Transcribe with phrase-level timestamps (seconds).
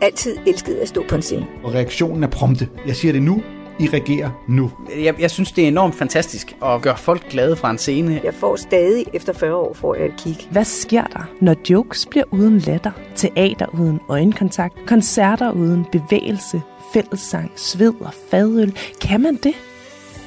[0.00, 1.46] altid elsket at stå på en scene.
[1.64, 2.68] Og reaktionen er prompte.
[2.86, 3.42] Jeg siger det nu,
[3.80, 4.70] I regerer nu.
[5.02, 8.20] Jeg, jeg synes, det er enormt fantastisk at gøre folk glade fra en scene.
[8.24, 10.36] Jeg får stadig, efter 40 år, får jeg et kig.
[10.50, 16.62] Hvad sker der, når jokes bliver uden latter, teater uden øjenkontakt, koncerter uden bevægelse,
[16.92, 18.76] fællessang, sved og fadøl?
[19.00, 19.54] Kan man det?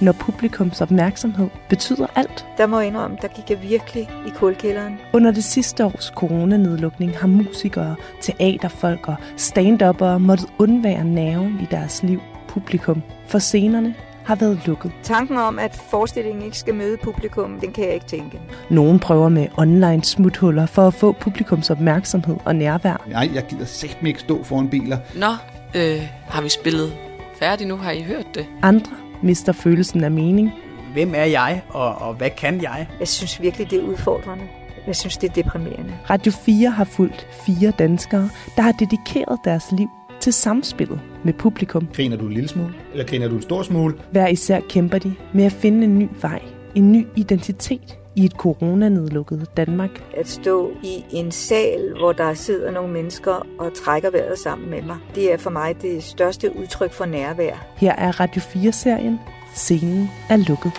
[0.02, 2.46] Når publikums opmærksomhed betyder alt.
[2.58, 5.00] Der må jeg indrømme, der gik jeg virkelig i kulkælderen.
[5.14, 12.04] Under det sidste års coronanedlukning har musikere, teaterfolk og stand måttet undvære nerven i deres
[12.04, 14.92] liv, publikum, for scenerne har været lukket.
[15.04, 18.40] Tanken om, at forestillingen ikke skal møde publikum, den kan jeg ikke tænke.
[18.70, 23.08] Nogen prøver med online smuthuller for at få publikums opmærksomhed og nærvær.
[23.08, 24.98] Nej, jeg gider sæt mig ikke stå foran biler.
[25.16, 25.32] Nå,
[25.76, 26.94] øh, har vi spillet
[27.40, 27.78] færdigt nu?
[27.78, 28.46] Har I hørt det?
[28.62, 30.52] Andre mister følelsen af mening.
[30.94, 32.88] Hvem er jeg, og, og hvad kan jeg?
[33.00, 34.44] Jeg synes virkelig, det er udfordrende.
[34.88, 35.94] Jeg synes, det er deprimerende.
[36.10, 39.88] Radio 4 har fulgt fire danskere, der har dedikeret deres liv
[40.20, 41.88] til samspillet med publikum.
[41.96, 43.96] Griner du en lille smule, eller griner du en stor smule?
[44.12, 46.42] Hver især kæmper de med at finde en ny vej,
[46.76, 50.04] en ny identitet i et coronanedlukket Danmark.
[50.18, 54.82] At stå i en sal, hvor der sidder nogle mennesker og trækker vejret sammen med
[54.82, 57.68] mig, det er for mig det største udtryk for nærvær.
[57.78, 59.20] Her er Radio 4-serien
[59.56, 60.72] Scenen er lukket.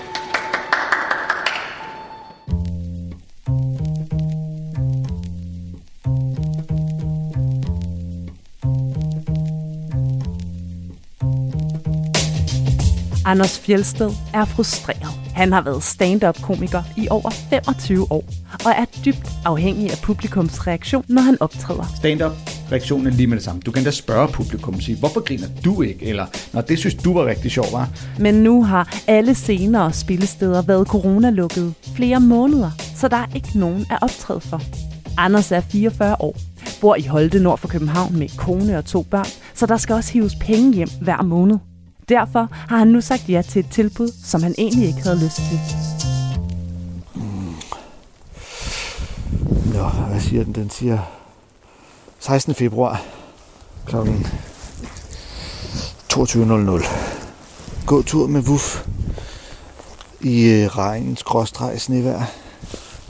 [13.27, 15.22] Anders Fjelsted er frustreret.
[15.35, 18.25] Han har været stand-up-komiker i over 25 år,
[18.65, 21.85] og er dybt afhængig af publikums reaktion, når han optræder.
[21.97, 22.33] Stand-up
[22.73, 23.61] reaktionen er lige med det samme.
[23.61, 26.07] Du kan da spørge publikum og sige, hvorfor griner du ikke?
[26.07, 27.89] Eller, når det synes du var rigtig sjovt, var.
[28.19, 33.59] Men nu har alle scener og spillesteder været coronalukket flere måneder, så der er ikke
[33.59, 34.63] nogen at optræde for.
[35.19, 36.37] Anders er 44 år,
[36.81, 40.13] bor i Holte nord for København med kone og to børn, så der skal også
[40.13, 41.59] hives penge hjem hver måned.
[42.09, 45.37] Derfor har han nu sagt ja til et tilbud, som han egentlig ikke havde lyst
[45.37, 45.61] til.
[47.15, 47.55] Mm.
[49.75, 50.55] Nå, hvad siger den?
[50.55, 50.99] Den siger
[52.19, 52.55] 16.
[52.55, 53.03] februar
[53.87, 53.97] kl.
[56.13, 56.89] 22.00.
[57.87, 58.87] Gå tur med Wuff
[60.21, 62.23] i øh, regn, skråstreg, snevejr.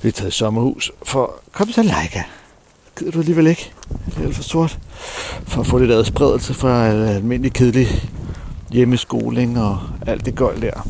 [0.02, 2.22] Vi er taget i sommerhus for kom så Leica.
[2.98, 3.72] Gider du alligevel ikke?
[4.06, 4.78] Det er lidt for sort.
[5.46, 8.10] For at få lidt adspredelse fra øh, almindelig kedelig
[8.72, 10.88] hjemmeskoling og alt det gøjl der.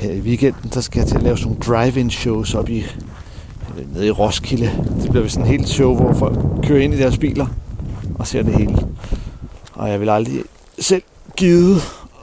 [0.00, 2.84] Her i weekenden, der skal jeg til at lave sådan nogle drive-in shows op i
[3.78, 4.70] øh, nede i Roskilde.
[5.02, 7.46] Det bliver sådan en helt show, hvor folk kører ind i deres biler
[8.14, 8.76] og ser det hele.
[9.72, 10.42] Og jeg vil aldrig
[10.78, 11.02] selv
[11.36, 11.76] give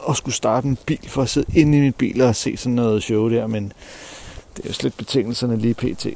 [0.10, 2.76] at skulle starte en bil for at sidde inde i min bil og se sådan
[2.76, 3.74] noget show der, men
[4.58, 6.08] det er jo slet betingelserne lige pt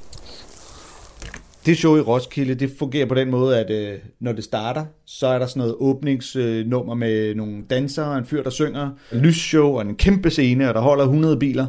[1.65, 5.27] det show i Roskilde, det fungerer på den måde, at øh, når det starter, så
[5.27, 9.75] er der sådan noget åbningsnummer med nogle dansere og en fyr, der synger, en lysshow
[9.75, 11.67] og en kæmpe scene, og der holder 100 biler.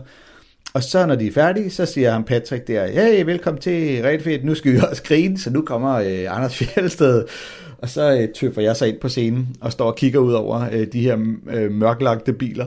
[0.74, 4.24] Og så når de er færdige, så siger han Patrick der, hey, velkommen til Rigtig
[4.24, 7.24] Fedt, nu skal vi også grine, så nu kommer øh, Anders Fjeldsted.
[7.78, 10.68] Og så øh, tøffer jeg sig ind på scenen og står og kigger ud over
[10.72, 11.18] øh, de her
[11.50, 12.66] øh, mørklagte biler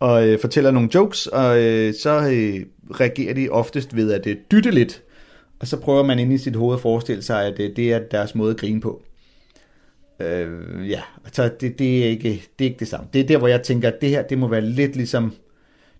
[0.00, 2.66] og øh, fortæller nogle jokes, og øh, så øh,
[3.00, 5.02] reagerer de oftest ved at øh, dytte lidt
[5.60, 7.98] og så prøver man ind i sit hoved at forestille sig, at det, det er
[7.98, 9.02] deres måde at grine på.
[10.20, 11.00] Øh, ja,
[11.32, 13.06] så det, det, er ikke, det er ikke det samme.
[13.12, 15.32] Det er der, hvor jeg tænker, at det her, det må være lidt ligesom,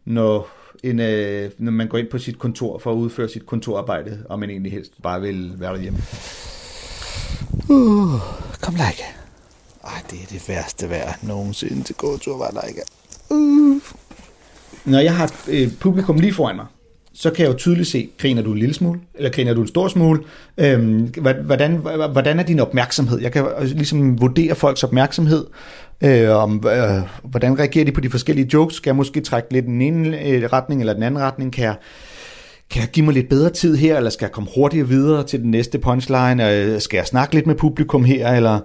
[0.05, 0.49] når,
[0.83, 4.39] en, øh, når man går ind på sit kontor for at udføre sit kontorarbejde, og
[4.39, 5.99] man egentlig helst bare vil være derhjemme.
[7.69, 8.21] Uh,
[8.61, 9.05] kom, Leica.
[9.85, 12.83] Ej, det er det værste vejr nogensinde til gåtur, var Leica.
[13.31, 13.81] Uh.
[14.85, 16.67] Når jeg har øh, publikum lige foran mig,
[17.21, 19.69] så kan jeg jo tydeligt se, griner du en lille smule, eller griner du en
[19.69, 20.21] stor smule?
[20.59, 21.13] Øhm,
[21.45, 21.77] hvordan,
[22.13, 23.21] hvordan er din opmærksomhed?
[23.21, 25.47] Jeg kan øh, ligesom vurdere folks opmærksomhed,
[26.01, 28.77] øh, om øh, hvordan reagerer de på de forskellige jokes?
[28.77, 31.53] Skal jeg måske trække lidt den ene øh, retning eller den anden retning?
[31.53, 31.75] Kan jeg,
[32.71, 35.41] kan jeg give mig lidt bedre tid her, eller skal jeg komme hurtigere videre til
[35.41, 36.51] den næste punchline?
[36.53, 38.61] Øh, skal jeg snakke lidt med publikum her, eller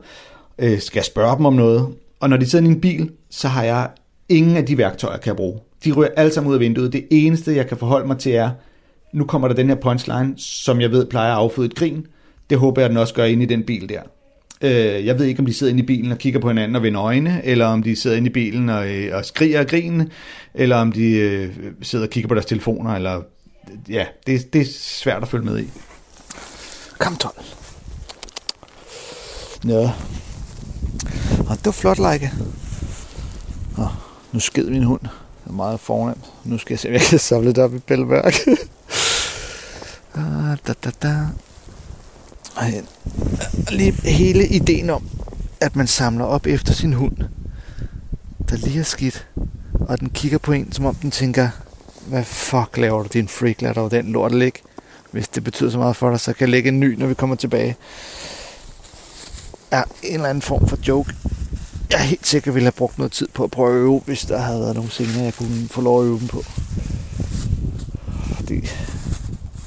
[0.59, 1.87] øh, skal jeg spørge dem om noget?
[2.19, 3.89] Og når de sidder i en bil, så har jeg
[4.29, 5.59] ingen af de værktøjer, kan jeg bruge.
[5.85, 6.93] De ryger alle sammen ud af vinduet.
[6.93, 8.49] Det eneste, jeg kan forholde mig til er,
[9.13, 12.07] nu kommer der den her punchline, som jeg ved plejer at afføde et grin.
[12.49, 14.01] Det håber jeg, den også gør ind i den bil der.
[14.61, 16.83] Øh, jeg ved ikke, om de sidder inde i bilen og kigger på hinanden og
[16.83, 20.05] vender øjne, eller om de sidder inde i bilen og, øh, og skriger og griner,
[20.53, 23.21] eller om de øh, sidder og kigger på deres telefoner, eller
[23.89, 25.69] ja, det, det er svært at følge med i.
[26.99, 27.35] Kom, 12.
[29.63, 29.89] Nå.
[31.49, 32.29] Og det var flot, Leica.
[33.77, 33.87] Åh,
[34.31, 35.01] nu sked min hund.
[35.45, 36.25] Det er meget fornemt.
[36.43, 38.33] Nu skal jeg se, om jeg kan samle det op i Bælleberg.
[40.17, 41.27] Ah, da, da, da.
[42.55, 42.63] Og
[43.71, 45.09] lige hele ideen om,
[45.61, 47.17] at man samler op efter sin hund,
[48.49, 49.27] der lige er skidt,
[49.73, 51.49] og den kigger på en, som om den tænker,
[52.07, 54.59] hvad fuck laver du, din freak, lad dig den lort ligge.
[55.11, 57.13] Hvis det betyder så meget for dig, så kan jeg lægge en ny, når vi
[57.13, 57.75] kommer tilbage.
[59.71, 61.13] Er en eller anden form for joke.
[61.95, 64.37] Jeg helt sikkert ville have brugt noget tid på at prøve at øve, hvis der
[64.37, 66.43] havde været nogle scener, jeg kunne få lov at øve dem på.
[68.35, 68.69] Fordi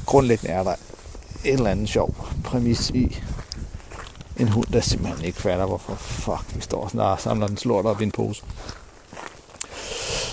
[0.07, 0.75] grundlæggende er der
[1.45, 3.19] en eller anden sjov præmis i
[4.37, 7.87] en hund, der simpelthen ikke fatter, hvorfor fuck vi står sådan og samler den slort
[7.87, 8.43] op i en pose.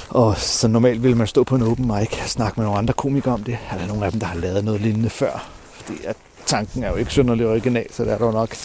[0.09, 2.93] Og så normalt ville man stå på en open mic og snakke med nogle andre
[2.93, 3.57] komikere om det.
[3.71, 5.49] Er der nogen af dem, der har lavet noget lignende før?
[5.71, 6.15] Fordi at
[6.45, 8.55] tanken er jo ikke synderligt original, så det er der jo nok.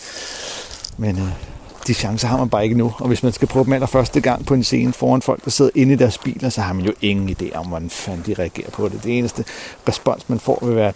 [0.97, 1.50] Men øh,
[1.87, 2.95] de chancer har man bare ikke nu.
[2.99, 5.71] Og hvis man skal prøve dem allerførste gang på en scene foran folk, der sidder
[5.75, 8.71] inde i deres biler, så har man jo ingen idé om, hvordan fanden de reagerer
[8.71, 9.05] på det.
[9.05, 9.45] Det eneste
[9.89, 10.93] respons, man får, vil være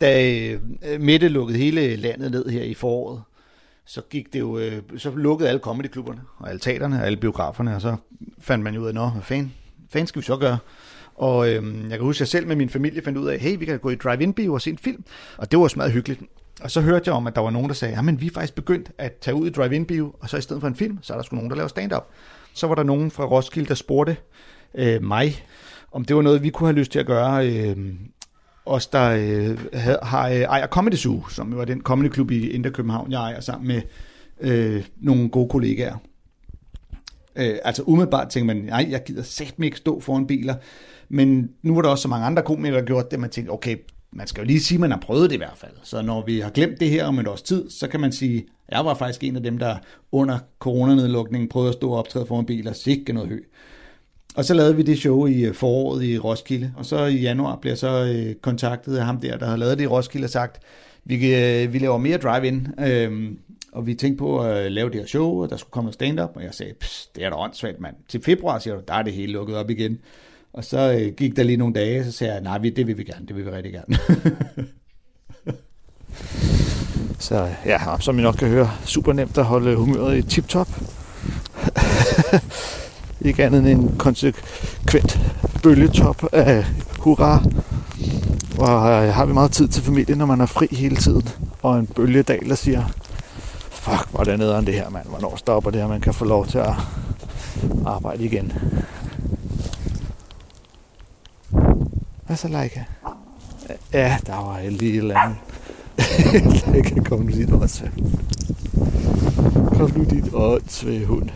[0.00, 0.60] Da øh,
[1.00, 3.22] Mette lukkede hele landet ned her i foråret,
[3.86, 7.74] så gik det jo, øh, så lukkede alle comedyklubberne, og alle teaterne, og alle biograferne,
[7.74, 7.96] og så
[8.40, 9.54] fandt man jo ud af, nå, hvad fanden,
[9.90, 10.58] fanden skal vi så gøre?
[11.14, 13.58] Og øhm, jeg kan huske, at jeg selv med min familie fandt ud af, hey,
[13.58, 15.04] vi kan gå i drive-in-bio og se en film.
[15.36, 16.20] Og det var smadret hyggeligt.
[16.60, 18.30] Og så hørte jeg om, at der var nogen, der sagde, ja, men vi er
[18.30, 21.12] faktisk begyndt at tage ud i drive-in-bio, og så i stedet for en film, så
[21.12, 22.08] er der sgu nogen, der laver stand-up.
[22.54, 24.16] Så var der nogen fra Roskilde, der spurgte
[24.74, 25.44] øh, mig,
[25.92, 27.48] om det var noget, vi kunne have lyst til at gøre.
[27.48, 27.76] Øh,
[28.66, 29.58] os, der øh,
[30.02, 33.20] har øh, ejer Comedy Zoo, som jo er den comedy klub i Indre København, jeg
[33.20, 33.82] ejer sammen med
[34.40, 35.96] øh, nogle gode kollegaer.
[37.36, 40.54] Øh, altså umiddelbart tænker man, nej, jeg gider sæt mig ikke stå foran biler.
[41.08, 43.76] Men nu var der også så mange andre komikere, der gjort det, man tænkte, okay,
[44.12, 45.72] man skal jo lige sige, at man har prøvet det i hvert fald.
[45.82, 48.46] Så når vi har glemt det her om et års tid, så kan man sige,
[48.68, 49.76] jeg var faktisk en af dem, der
[50.12, 53.38] under coronanedlukningen prøvede at stå og optræde foran biler, sikke noget hø.
[54.36, 57.56] Og så lavede vi det show i øh, foråret i Roskilde, og så i januar
[57.56, 60.30] blev jeg så øh, kontaktet af ham der, der havde lavet det i Roskilde og
[60.30, 60.62] sagt,
[61.04, 63.38] vi, øh, vi laver mere drive-in, øhm,
[63.72, 66.30] og vi tænkte på at lave det her show, og der skulle komme noget stand-up,
[66.34, 66.72] og jeg sagde,
[67.14, 67.94] det er da åndssvagt, mand.
[68.08, 69.98] Til februar, siger du, der er det hele lukket op igen.
[70.56, 73.04] Og så øh, gik der lige nogle dage, så sagde jeg, nej, det vil vi
[73.04, 73.98] gerne, det vil vi rigtig gerne.
[77.18, 80.68] så ja, som I nok kan høre, super nemt at holde humøret i tip-top.
[83.20, 85.20] Ikke andet end en konsekvent
[85.62, 86.64] bølgetop af
[86.98, 87.44] hurra.
[88.58, 91.28] Og øh, har vi meget tid til familien, når man er fri hele tiden.
[91.62, 92.84] Og en bølgedal, der siger,
[93.70, 95.08] fuck, hvor er det nederen det her, mand.
[95.08, 96.74] Hvornår stopper det her, man kan få lov til at
[97.86, 98.52] arbejde igen.
[102.26, 102.84] Hvad så, Leica?
[103.92, 105.36] Ja, der var lige et eller andet.
[106.72, 107.92] Leica, kom nu dit åndssvage.
[109.76, 111.28] Kom nu dit åndssvage hund.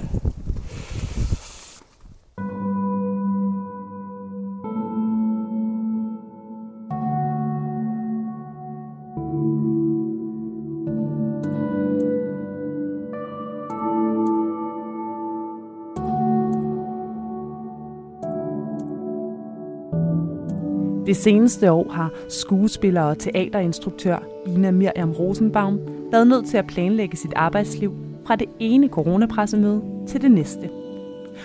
[21.11, 25.79] Det seneste år har skuespiller og teaterinstruktør Ina Miriam Rosenbaum
[26.13, 27.95] været nødt til at planlægge sit arbejdsliv
[28.27, 30.71] fra det ene coronapressemøde til det næste.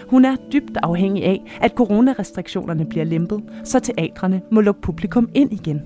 [0.08, 5.54] Hun er dybt afhængig af, at coronarestriktionerne bliver lempet, så teatrene må lukke publikum ind
[5.54, 5.82] igen.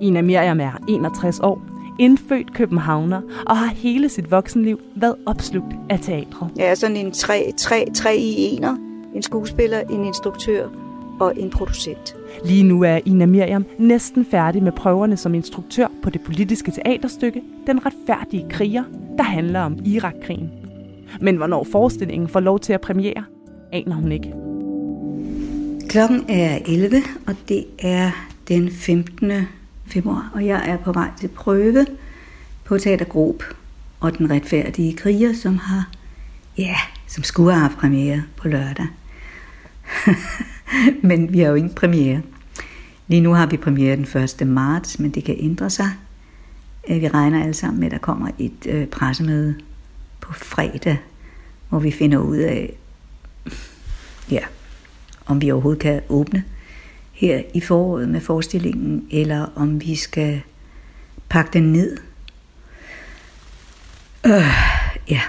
[0.00, 1.62] Ina Miriam er 61 år,
[2.00, 6.50] indfødt københavner og har hele sit voksenliv været opslugt af teatret.
[6.56, 8.76] Jeg er sådan en tre, tre, tre i ener.
[9.14, 10.81] En skuespiller, en instruktør
[11.22, 12.16] og en producent.
[12.44, 17.42] Lige nu er Ina Miriam næsten færdig med prøverne som instruktør på det politiske teaterstykke
[17.66, 18.84] Den retfærdige kriger,
[19.18, 20.50] der handler om Irakkrigen.
[21.20, 23.24] Men hvornår forestillingen får lov til at premiere,
[23.72, 24.32] aner hun ikke.
[25.88, 28.10] Klokken er 11, og det er
[28.48, 29.32] den 15.
[29.86, 31.86] februar, og jeg er på vej til prøve
[32.64, 33.44] på Teatergrup
[34.00, 35.90] og Den retfærdige kriger, som har,
[36.58, 36.76] ja,
[37.06, 38.86] som skulle have haft premiere på lørdag.
[41.08, 42.22] men vi har jo ingen premiere.
[43.08, 44.46] Lige nu har vi premiere den 1.
[44.46, 45.90] marts, men det kan ændre sig.
[46.88, 49.54] Øh, vi regner alle sammen med, at der kommer et øh, pressemøde
[50.20, 50.98] på fredag,
[51.68, 52.74] hvor vi finder ud af,
[54.30, 54.40] ja,
[55.26, 56.44] om vi overhovedet kan åbne
[57.12, 60.42] her i foråret med forestillingen, eller om vi skal
[61.28, 61.96] pakke den ned.
[64.26, 64.32] Øh,
[65.10, 65.20] ja,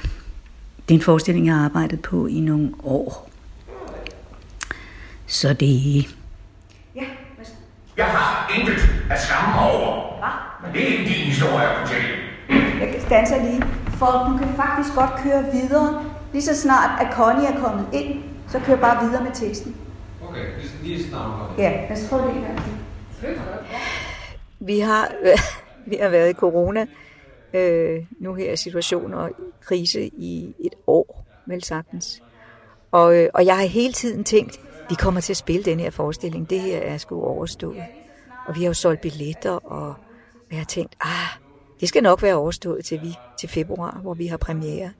[0.88, 3.33] det er en forestilling, jeg har arbejdet på i nogle år.
[5.34, 6.04] Så det...
[6.96, 7.04] Ja,
[7.98, 8.80] Jeg har intet
[9.12, 10.18] at skamme mig over.
[10.20, 10.36] Hvad?
[10.62, 12.08] Men det er ikke din historie at fortælle.
[12.80, 16.06] Jeg stanser lige, for du kan faktisk godt køre videre.
[16.34, 19.76] Lige så snart, at Connie er kommet ind, så kører bare videre med teksten.
[20.30, 20.46] Okay,
[20.84, 22.60] lige snart Ja, lad os prøve det en gang
[24.60, 25.12] Vi har,
[25.92, 26.86] Vi har været i corona,
[27.54, 32.22] øh, nu her situation og krise i et år, vel sagtens.
[32.92, 34.60] Og, øh, og jeg har hele tiden tænkt,
[34.94, 36.50] vi kommer til at spille den her forestilling.
[36.50, 37.84] Det her er sgu overstået.
[38.48, 39.96] Og vi har jo solgt billetter, og
[40.52, 41.40] jeg har tænkt, ah,
[41.80, 44.92] det skal nok være overstået til, vi, til februar, hvor vi har premiere.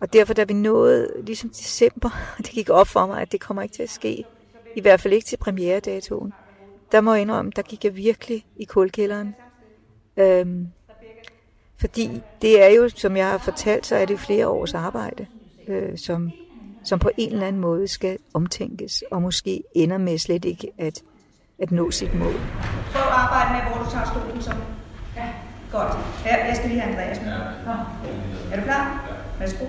[0.00, 3.62] Og derfor, da vi nåede ligesom december, det gik op for mig, at det kommer
[3.62, 4.24] ikke til at ske.
[4.76, 6.32] I hvert fald ikke til premieredatoen.
[6.92, 9.34] Der må jeg indrømme, der gik jeg virkelig i kulkælderen.
[10.16, 10.68] Øhm,
[11.80, 15.26] fordi det er jo, som jeg har fortalt, så er det flere års arbejde,
[15.68, 16.32] øh, som,
[16.84, 21.02] som på en eller anden måde skal omtænkes, og måske ender med slet ikke at,
[21.62, 22.32] at nå sit mål.
[22.92, 24.52] Prøv at arbejde med, hvor du tager stolen så.
[25.16, 25.28] Ja.
[25.72, 25.92] Godt.
[26.26, 27.32] Ja, jeg skal lige have Andreas med.
[27.32, 27.74] Ja.
[28.52, 29.08] Er du klar?
[29.38, 29.64] Værsgo.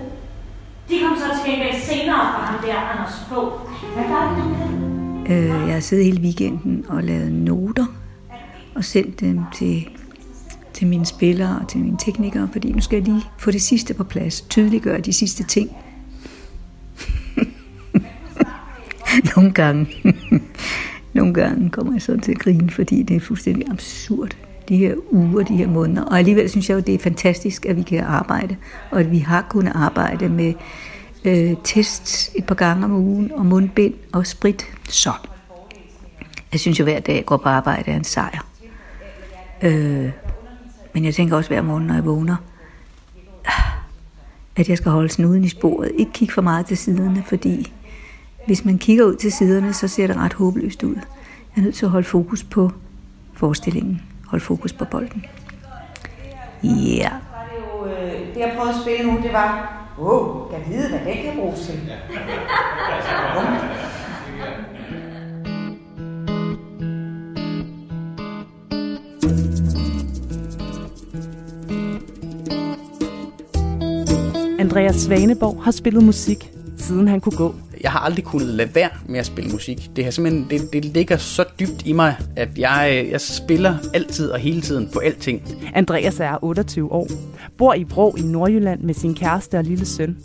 [0.88, 3.52] De kom så til gengæld senere fra ham der, Anders Fogh.
[3.94, 4.84] Hvad gør du med
[5.28, 7.86] Øh, jeg har siddet hele weekenden og lavet noter
[8.74, 9.88] og sendt dem til,
[10.72, 13.94] til mine spillere og til mine teknikere, fordi nu skal jeg lige få det sidste
[13.94, 15.76] på plads, tydeliggøre de sidste ting.
[19.36, 19.88] Nogle gange,
[21.14, 24.36] nogle gange kommer jeg sådan til at grine, fordi det er fuldstændig absurd,
[24.68, 26.02] de her uger, de her måneder.
[26.02, 28.56] Og alligevel synes jeg jo, det er fantastisk, at vi kan arbejde,
[28.90, 30.54] og at vi har kunnet arbejde med
[31.24, 34.66] øh, tests et par gange om ugen, og mundbind og sprit.
[34.88, 35.12] Så
[36.52, 38.46] jeg synes jo, hver dag jeg går på arbejde er en sejr.
[39.62, 40.10] Øh,
[40.92, 42.36] men jeg tænker også hver morgen, når jeg vågner,
[44.56, 45.90] at jeg skal holde snuden i sporet.
[45.98, 47.72] Ikke kigge for meget til siderne, fordi
[48.46, 50.94] hvis man kigger ud til siderne, så ser det ret håbløst ud.
[50.94, 51.02] Jeg
[51.56, 52.70] er nødt til at holde fokus på
[53.32, 54.02] forestillingen.
[54.26, 55.24] Holde fokus på bolden.
[56.64, 56.68] Ja.
[56.70, 57.12] Yeah.
[58.34, 61.32] Det jeg prøvede at spille nu, det var, åh, oh, jeg vide, hvad det kan
[61.36, 61.80] bruges til.
[74.58, 77.54] Andreas Svaneborg har spillet musik, siden han kunne gå.
[77.84, 79.90] Jeg har aldrig kunnet lade være med at spille musik.
[79.96, 84.30] Det, har simpelthen, det, det ligger så dybt i mig, at jeg, jeg spiller altid
[84.30, 85.42] og hele tiden på alting.
[85.74, 87.08] Andreas er 28 år,
[87.58, 90.16] bor i Vrå i Nordjylland med sin kæreste og lille søn.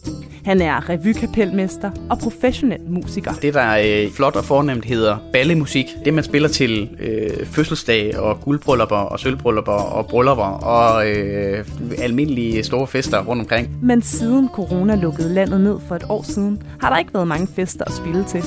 [0.45, 3.33] Han er revykapelmester og professionel musiker.
[3.33, 5.85] Det, der er øh, flot og fornemt, hedder ballemusik.
[6.05, 11.65] Det, man spiller til øh, fødselsdag og guldbryllupper og sølvbryllupper og bryllupper og øh,
[11.97, 13.85] almindelige store fester rundt omkring.
[13.85, 17.47] Men siden corona lukkede landet ned for et år siden, har der ikke været mange
[17.55, 18.43] fester at spille til.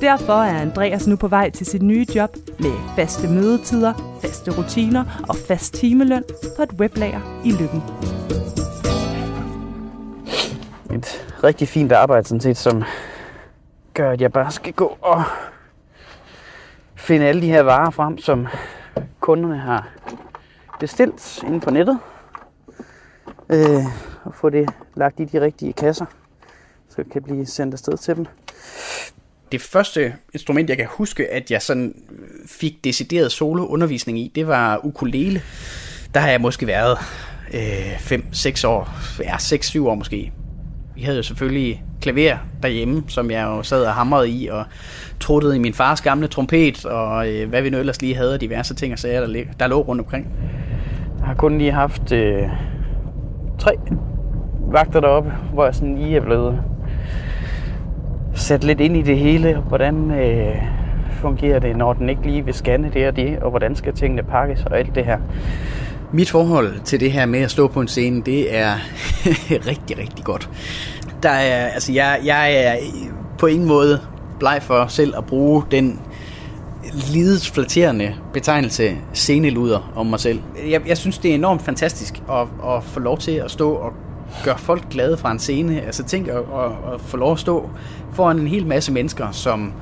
[0.00, 5.24] Derfor er Andreas nu på vej til sit nye job med faste mødetider, faste rutiner
[5.28, 6.22] og fast timeløn
[6.56, 7.82] på et weblager i Lykken.
[10.92, 12.82] Et rigtig fint arbejde, sådan set, som
[13.94, 15.22] gør, at jeg bare skal gå og
[16.94, 18.46] finde alle de her varer frem, som
[19.20, 19.88] kunderne har
[20.80, 21.98] bestilt inde på nettet.
[23.48, 23.84] Øh,
[24.24, 26.06] og få det lagt i de rigtige kasser,
[26.88, 28.26] så det kan blive sendt afsted til dem.
[29.52, 31.94] Det første instrument, jeg kan huske, at jeg sådan
[32.46, 35.42] fik decideret soloundervisning i, det var ukulele.
[36.14, 36.98] Der har jeg måske været
[37.54, 38.88] øh, 5-6 år,
[39.20, 40.32] ja 6-7 år måske.
[40.94, 44.64] Vi havde jo selvfølgelig klaver derhjemme, som jeg jo sad og hamrede i, og
[45.20, 48.40] truttede i min fars gamle trompet, og øh, hvad vi nu ellers lige havde, og
[48.40, 50.28] diverse ting og sager, der, lig- der lå rundt omkring.
[51.18, 52.42] Jeg har kun lige haft øh,
[53.58, 53.72] tre
[54.72, 56.62] vagter deroppe, hvor jeg sådan lige er blevet
[58.34, 59.56] sat lidt ind i det hele.
[59.68, 60.56] Hvordan øh,
[61.10, 64.22] fungerer det, når den ikke lige vil scanne det og det, og hvordan skal tingene
[64.22, 65.18] pakkes og alt det her.
[66.12, 68.74] Mit forhold til det her med at stå på en scene, det er
[69.70, 70.50] rigtig, rigtig godt.
[71.22, 72.76] Der er, altså jeg, jeg er
[73.38, 74.00] på ingen måde
[74.38, 76.00] bleg for selv at bruge den
[77.12, 80.40] lidesflatterende betegnelse sceneluder om mig selv.
[80.68, 83.92] Jeg, jeg synes, det er enormt fantastisk at, at få lov til at stå og
[84.44, 85.80] gøre folk glade fra en scene.
[85.80, 87.70] Altså tænk at, at, at få lov at stå
[88.12, 89.72] foran en hel masse mennesker, som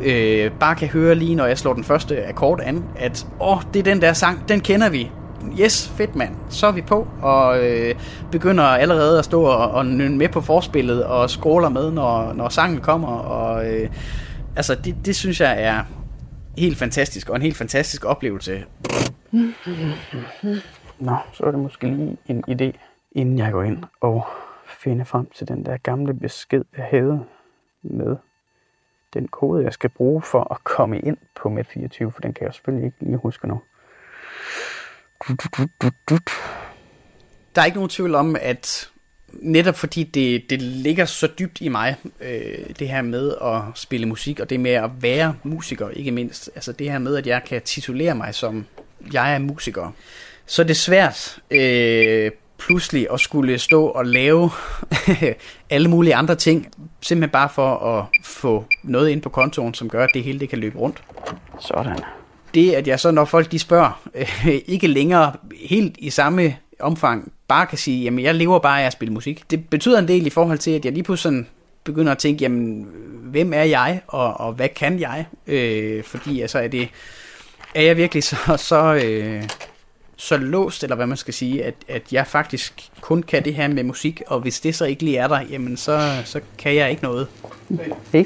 [0.00, 3.80] øh, bare kan høre lige, når jeg slår den første akkord an, at åh, det
[3.80, 5.10] er den der sang, den kender vi.
[5.60, 6.36] Yes, fedt mand.
[6.48, 7.94] Så er vi på, og øh,
[8.32, 12.48] begynder allerede at stå og, og nynne med på forspillet, og scroller med, når, når
[12.48, 13.08] sangen kommer.
[13.08, 13.90] Og, øh,
[14.56, 15.84] altså, det, det synes jeg er
[16.58, 18.64] helt fantastisk, og en helt fantastisk oplevelse.
[20.98, 22.78] Nå, så er det måske lige en idé,
[23.12, 24.26] inden jeg går ind og
[24.68, 27.24] finder frem til den der gamle besked, jeg havde
[27.82, 28.16] med
[29.14, 32.54] den kode, jeg skal bruge for at komme ind på Med24, for den kan jeg
[32.54, 33.60] selvfølgelig ikke lige huske nu.
[37.54, 38.88] Der er ikke nogen tvivl om, at
[39.32, 44.06] netop fordi det, det ligger så dybt i mig, øh, det her med at spille
[44.06, 46.50] musik, og det med at være musiker, ikke mindst.
[46.54, 48.66] Altså det her med, at jeg kan titulere mig som
[49.12, 49.94] jeg er musiker,
[50.46, 54.50] så er det svært øh, pludselig at skulle stå og lave
[55.70, 56.68] alle mulige andre ting,
[57.00, 60.48] simpelthen bare for at få noget ind på kontoen, som gør, at det hele det
[60.48, 61.02] kan løbe rundt.
[61.60, 61.98] Sådan.
[62.54, 65.32] Det, at jeg så, når folk de spørger, øh, ikke længere
[65.64, 69.50] helt i samme omfang, bare kan sige, jamen jeg lever bare af at spille musik.
[69.50, 71.46] Det betyder en del i forhold til, at jeg lige pludselig sådan
[71.84, 72.86] begynder at tænke, jamen
[73.22, 75.26] hvem er jeg, og, og hvad kan jeg?
[75.46, 76.88] Øh, fordi altså er det,
[77.74, 78.36] er jeg virkelig så,
[78.68, 79.42] så, øh,
[80.16, 83.68] så låst, eller hvad man skal sige, at, at jeg faktisk kun kan det her
[83.68, 86.90] med musik, og hvis det så ikke lige er der, jamen så, så kan jeg
[86.90, 87.28] ikke noget.
[88.12, 88.24] Hey.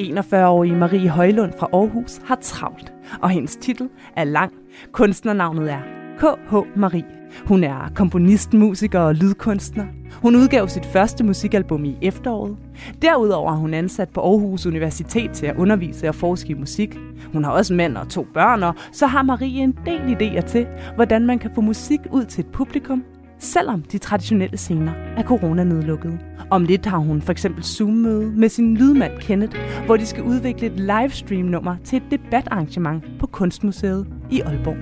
[0.00, 4.52] 41-årige Marie Højlund fra Aarhus har travlt, og hendes titel er lang.
[4.92, 5.80] Kunstnernavnet er
[6.18, 6.78] K.H.
[6.78, 7.04] Marie.
[7.46, 9.84] Hun er komponist, musiker og lydkunstner.
[10.22, 12.56] Hun udgav sit første musikalbum i efteråret.
[13.02, 16.98] Derudover er hun ansat på Aarhus Universitet til at undervise og forske i musik.
[17.32, 20.66] Hun har også mand og to børn, og så har Marie en del idéer til,
[20.94, 23.04] hvordan man kan få musik ud til et publikum,
[23.38, 26.18] selvom de traditionelle scener er coronanedlukket.
[26.50, 30.66] Om lidt har hun for eksempel Zoom-møde med sin lydmand Kenneth, hvor de skal udvikle
[30.66, 34.76] et livestream-nummer til et debatarrangement på Kunstmuseet i Aalborg.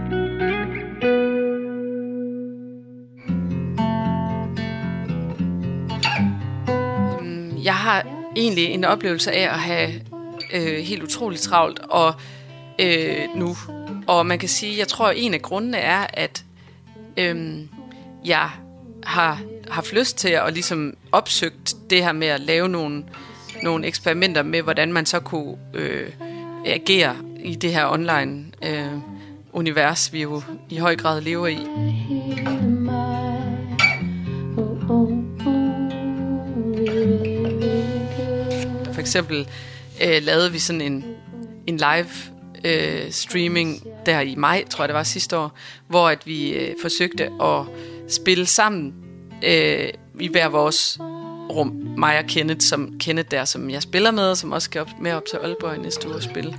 [7.65, 8.07] Jeg har
[8.37, 9.91] egentlig en oplevelse af at have
[10.55, 12.15] øh, helt utroligt travlt og
[12.79, 13.57] øh, nu.
[14.07, 16.45] Og man kan sige, jeg tror, at en af grundene er, at
[17.17, 17.59] øh,
[18.25, 18.51] jeg
[19.05, 23.05] har haft lyst til at ligesom opsøgt det her med at lave nogle,
[23.63, 26.11] nogle eksperimenter med, hvordan man så kunne øh,
[26.67, 28.93] agere i det her online øh,
[29.53, 31.59] univers, vi jo i høj grad lever i.
[38.93, 39.49] For eksempel
[40.05, 41.05] øh, lavede vi sådan en,
[41.67, 42.09] en live
[42.65, 46.75] øh, streaming der i maj, tror jeg det var sidste år, hvor at vi øh,
[46.83, 47.67] forsøgte at
[48.09, 48.95] spille sammen
[49.45, 49.89] øh,
[50.21, 50.99] i hver vores
[51.51, 51.69] rum.
[51.99, 54.89] Mig og Kenneth, som Kenneth der, som jeg spiller med, og som også skal op,
[55.01, 56.57] med op til Aalborg i næste uge og spille.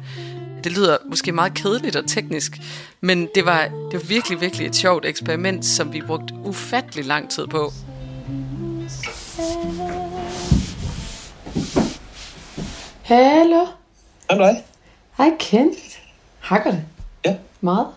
[0.64, 2.52] Det lyder måske meget kedeligt og teknisk,
[3.02, 7.30] men det var, det var virkelig, virkelig et sjovt eksperiment, som vi brugte ufattelig lang
[7.30, 7.72] tid på.
[13.02, 13.66] Hallo?
[14.30, 14.64] Hej dig.
[15.18, 15.78] Hej Kent.
[16.40, 16.84] Hakker det?
[17.26, 17.36] Ja.
[17.62, 17.88] Meget?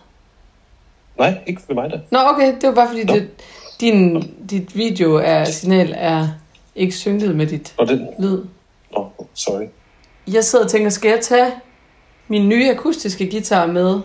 [1.19, 1.99] Nej, ikke for mig da.
[2.11, 2.53] Nå, okay.
[2.61, 3.29] Det var bare fordi, det,
[3.81, 6.27] din, dit video er, signal er
[6.75, 8.07] ikke synket med dit Og den...
[8.19, 8.43] lyd.
[8.93, 9.65] Nå, sorry.
[10.33, 11.51] Jeg sidder og tænker, skal jeg tage
[12.27, 13.99] min nye akustiske guitar med,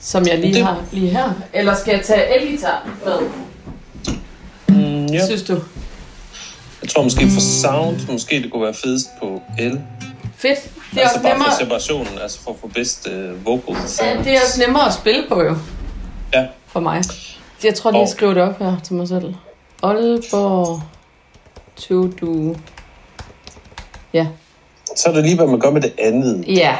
[0.00, 1.32] som jeg lige Det- har lige her?
[1.52, 3.18] Eller skal jeg tage elgitar med?
[4.68, 5.26] Mm, ja.
[5.26, 5.52] Synes du?
[6.82, 9.80] Jeg tror måske for sound, måske det kunne være fedest på L.
[10.44, 10.62] Fedt.
[10.90, 13.76] Det er altså også bare nemmere, for separationen, altså for at få bedst uh, vocal
[14.00, 15.56] ja, det er også nemmere at spille på jo.
[16.32, 16.46] Ja.
[16.66, 17.02] For mig.
[17.64, 19.34] Jeg tror lige, jeg skriver det op her til mig selv.
[19.82, 20.82] Aalborg
[21.76, 22.56] to do.
[24.12, 24.26] Ja.
[24.96, 26.44] Så er det lige, hvad man gør med det andet.
[26.48, 26.76] Ja.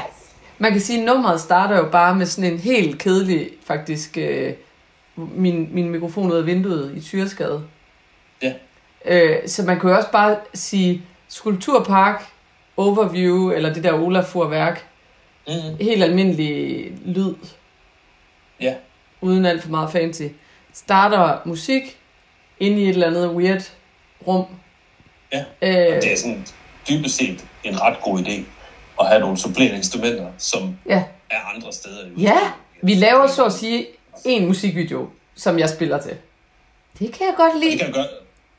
[0.59, 4.53] Man kan sige, at nummeret starter jo bare med sådan en helt kedelig, faktisk, øh,
[5.17, 7.63] min, min mikrofon ud af vinduet i Tyreskade.
[8.43, 8.53] Ja.
[9.05, 12.34] Øh, så man kunne jo også bare sige Skulpturpark,
[12.77, 14.87] Overview, eller det der Olafur-værk.
[15.49, 15.77] Mm.
[15.81, 17.35] Helt almindelig lyd,
[18.61, 18.75] Ja.
[19.21, 20.23] uden alt for meget fancy.
[20.73, 21.99] Starter musik
[22.61, 23.63] ind i et eller andet weird
[24.27, 24.45] rum.
[25.33, 25.45] Ja.
[25.63, 26.47] Øh, Det er sådan
[26.89, 28.33] dybest set en ret god idé
[29.01, 31.05] at have nogle supplerende instrumenter, som ja.
[31.31, 32.07] er andre steder.
[32.17, 32.39] i Ja,
[32.83, 33.87] vi laver så at sige
[34.25, 36.17] en musikvideo, som jeg spiller til.
[36.99, 37.79] Det kan jeg godt Det lide.
[37.79, 38.07] kan jeg gøre.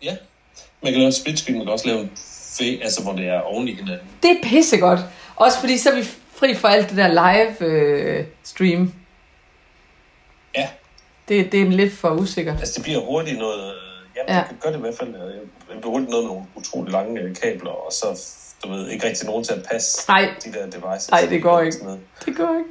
[0.03, 0.15] Ja.
[0.83, 2.11] Man kan lave en split screen, man kan også lave en
[2.57, 4.07] fe, altså hvor det er oven i hinanden.
[4.23, 4.99] Det er pissegodt.
[5.35, 6.03] Også fordi så er vi
[6.35, 8.93] fri for alt det der live øh, stream.
[10.57, 10.67] Ja.
[11.27, 12.59] Det, det er lidt for usikkert.
[12.59, 13.71] Altså det bliver hurtigt noget, øh,
[14.17, 14.35] jamen Ja.
[14.35, 14.39] ja.
[14.39, 16.91] det kan gøre det i hvert fald, øh, det bliver hurtigt noget med nogle utrolig
[16.91, 18.05] lange øh, kabler, og så,
[18.63, 20.29] du ved, ikke rigtig nogen til at passe Nej.
[20.45, 21.11] de der devices.
[21.11, 21.77] Nej, det går ikke.
[22.25, 22.69] Det går ikke.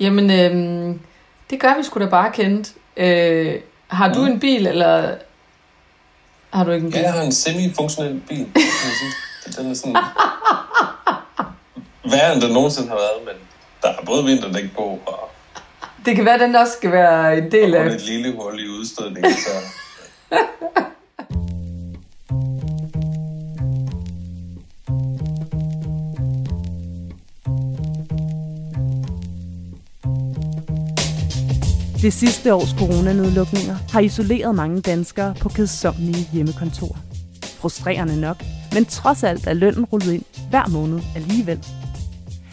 [0.00, 1.00] Jamen, øhm,
[1.50, 2.72] det gør vi sgu da bare kendt.
[2.96, 4.26] Øh, har du Mm.
[4.26, 5.14] en bil, eller
[6.52, 7.00] har du ikke en bil?
[7.00, 8.46] Ja, jeg har en semi-funktionel bil,
[8.80, 9.96] Så Den er sådan
[12.10, 13.34] værre, end den nogensinde har været, men
[13.82, 15.30] der er både vinterdæk på, og
[16.04, 17.86] Det kan være, at den også skal være en del af...
[17.86, 19.50] et lille hul i udstødningen, så
[32.02, 36.96] Det sidste års coronanedlukninger har isoleret mange danskere på kedsommelige hjemmekontor.
[37.60, 38.42] Frustrerende nok,
[38.74, 41.66] men trods alt er lønnen rullet ind hver måned alligevel.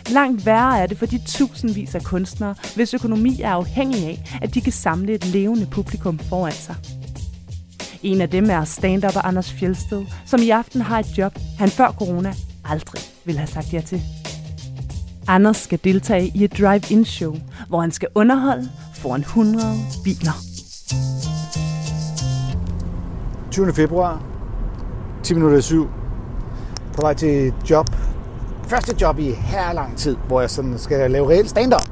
[0.09, 4.53] Langt værre er det for de tusindvis af kunstnere, hvis økonomi er afhængig af, at
[4.53, 6.75] de kan samle et levende publikum foran sig.
[8.03, 11.91] En af dem er stand-upper Anders Fjelsted, som i aften har et job, han før
[11.91, 12.33] corona
[12.65, 14.01] aldrig ville have sagt ja til.
[15.27, 17.35] Anders skal deltage i et drive-in show,
[17.67, 19.63] hvor han skal underholde foran 100
[20.03, 20.31] biler.
[23.51, 23.73] 20.
[23.73, 24.23] februar,
[25.23, 25.87] 10 minutter 7,
[26.97, 27.89] på vej til job.
[28.63, 31.89] Første job i her lang tid, hvor jeg sådan skal lave reelt stand-up.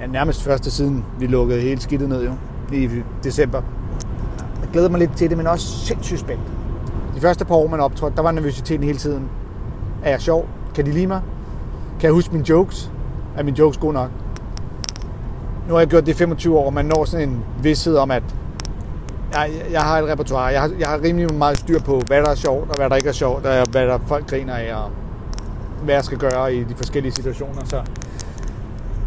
[0.00, 2.32] ja, nærmest første siden vi lukkede hele skidtet ned jo,
[2.72, 2.88] i
[3.24, 3.62] december.
[4.60, 6.42] Jeg glæder mig lidt til det, men også sindssygt spændt.
[7.14, 9.28] De første par år, man optrådte, der var nervøsiteten hele tiden.
[10.04, 10.46] Er jeg sjov?
[10.74, 11.20] Kan de lide mig?
[12.00, 12.90] Kan jeg huske mine jokes?
[13.36, 14.10] Er mine jokes gode nok?
[15.68, 18.10] Nu har jeg gjort det i 25 år, og man når sådan en vidshed om,
[18.10, 18.22] at
[19.42, 20.44] jeg, jeg har et repertoire.
[20.44, 22.96] Jeg har, jeg har rimelig meget styr på, hvad der er sjovt, og hvad der
[22.96, 24.90] ikke er sjovt, og hvad der folk griner af, og
[25.82, 27.64] hvad jeg skal gøre i de forskellige situationer.
[27.64, 27.82] Så,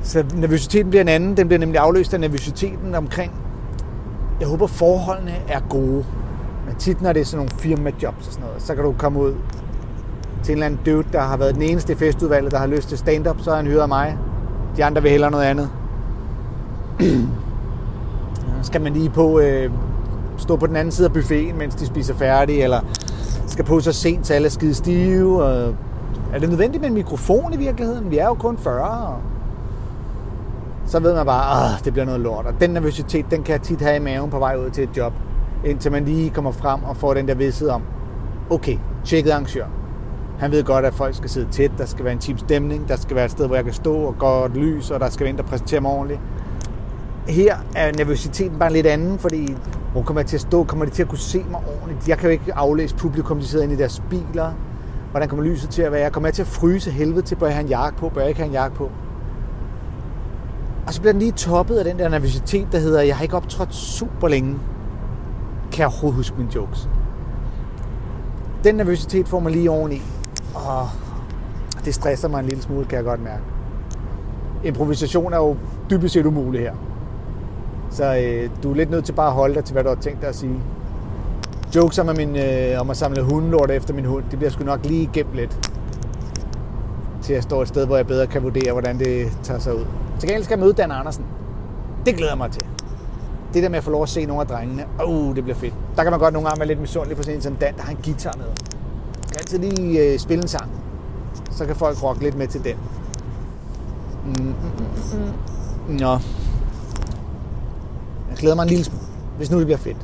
[0.03, 1.37] så nervøsiteten bliver en anden.
[1.37, 3.31] Den bliver nemlig afløst af nervøsiteten omkring,
[4.39, 6.05] jeg håber forholdene er gode.
[6.65, 9.19] Men tit når det er sådan nogle firmajobs og sådan noget, så kan du komme
[9.19, 9.33] ud
[10.43, 12.89] til en eller anden dude, der har været den eneste i festudvalget, der har lyst
[12.89, 14.17] til stand-up, så har han hyret af mig.
[14.77, 15.69] De andre vil hellere noget andet.
[18.67, 19.71] skal man lige på øh,
[20.37, 22.79] stå på den anden side af buffeten, mens de spiser færdig, eller
[23.47, 25.43] skal på så sent, så alle er skide stive.
[25.43, 25.75] Og
[26.33, 28.11] er det nødvendigt med en mikrofon i virkeligheden?
[28.11, 28.81] Vi er jo kun 40.
[28.81, 29.21] Og
[30.85, 32.45] så ved man bare, at det bliver noget lort.
[32.45, 34.97] Og den nervøsitet, den kan jeg tit have i maven på vej ud til et
[34.97, 35.13] job,
[35.65, 37.81] indtil man lige kommer frem og får den der vidsthed om,
[38.49, 39.65] okay, tjekket arrangør.
[40.39, 42.95] Han ved godt, at folk skal sidde tæt, der skal være en team stemning, der
[42.95, 45.29] skal være et sted, hvor jeg kan stå og godt lys, og der skal være
[45.29, 46.19] en, der præsenterer mig ordentligt.
[47.27, 49.55] Her er nervøsiteten bare lidt anden, fordi
[49.91, 50.63] hvor kommer jeg til at stå?
[50.63, 52.09] Kommer de til at kunne se mig ordentligt?
[52.09, 54.51] Jeg kan jo ikke aflæse publikum, de sidder inde i deres biler.
[55.11, 56.09] Hvordan kommer lyset til at være?
[56.09, 57.35] Kommer jeg til at fryse helvede til?
[57.35, 58.09] Bør jeg have en jakke på?
[58.09, 58.91] Bør jeg ikke have en jakke på?
[60.87, 63.37] Og så bliver den lige toppet af den der nervøsitet, der hedder, jeg har ikke
[63.37, 64.59] optrådt super længe.
[65.71, 66.89] Kan jeg overhovedet huske mine jokes?
[68.63, 70.01] Den nervøsitet får mig lige oveni.
[70.55, 70.89] Og
[71.85, 73.43] det stresser mig en lille smule, kan jeg godt mærke.
[74.63, 75.55] Improvisation er jo
[75.89, 76.73] dybest set umulig her.
[77.91, 79.95] Så øh, du er lidt nødt til bare at holde dig til, hvad du har
[79.95, 80.59] tænkt dig at sige.
[81.75, 84.63] Jokes om, at, min, øh, om at samle hundelort efter min hund, det bliver sgu
[84.63, 85.69] nok lige gemt lidt.
[87.21, 89.85] Til at stå et sted, hvor jeg bedre kan vurdere, hvordan det tager sig ud.
[90.19, 91.25] Til gengæld skal jeg møde Dan Andersen.
[92.05, 92.63] Det glæder jeg mig til.
[93.53, 95.73] Det der med at få lov at se nogle af drengene, uh, det bliver fedt.
[95.95, 97.81] Der kan man godt nogle gange være lidt misundelig på sådan en som Dan, der
[97.81, 98.45] har en guitar med.
[98.45, 100.71] Jeg kan altid lige øh, spille en sang.
[101.51, 102.75] Så kan folk rocke lidt med til den.
[104.25, 105.19] Mm, mm, mm.
[105.19, 105.23] mm,
[105.87, 105.95] mm.
[105.95, 106.17] Nå.
[108.37, 109.03] Glæder mig en lille smule,
[109.37, 109.97] hvis nu det bliver fedt.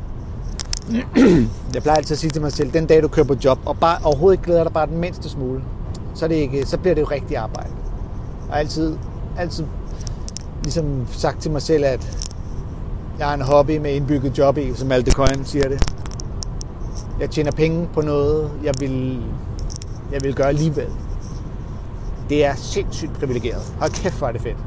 [1.73, 3.77] jeg plejer altid at sige til mig selv, den dag du kører på job, og
[3.77, 5.61] bare overhovedet ikke glæder dig bare den mindste smule,
[6.15, 7.69] så, er det ikke, så bliver det jo rigtig arbejde.
[8.49, 8.97] Og altid,
[9.37, 9.65] altid
[10.63, 12.27] ligesom sagt til mig selv, at
[13.19, 15.93] jeg har en hobby med indbygget job i, som Malte Coyne siger det.
[17.19, 19.19] Jeg tjener penge på noget, jeg vil,
[20.11, 20.89] jeg vil gøre alligevel.
[22.29, 23.73] Det er sindssygt privilegeret.
[23.79, 24.57] Hold kæft, hvor er det fedt.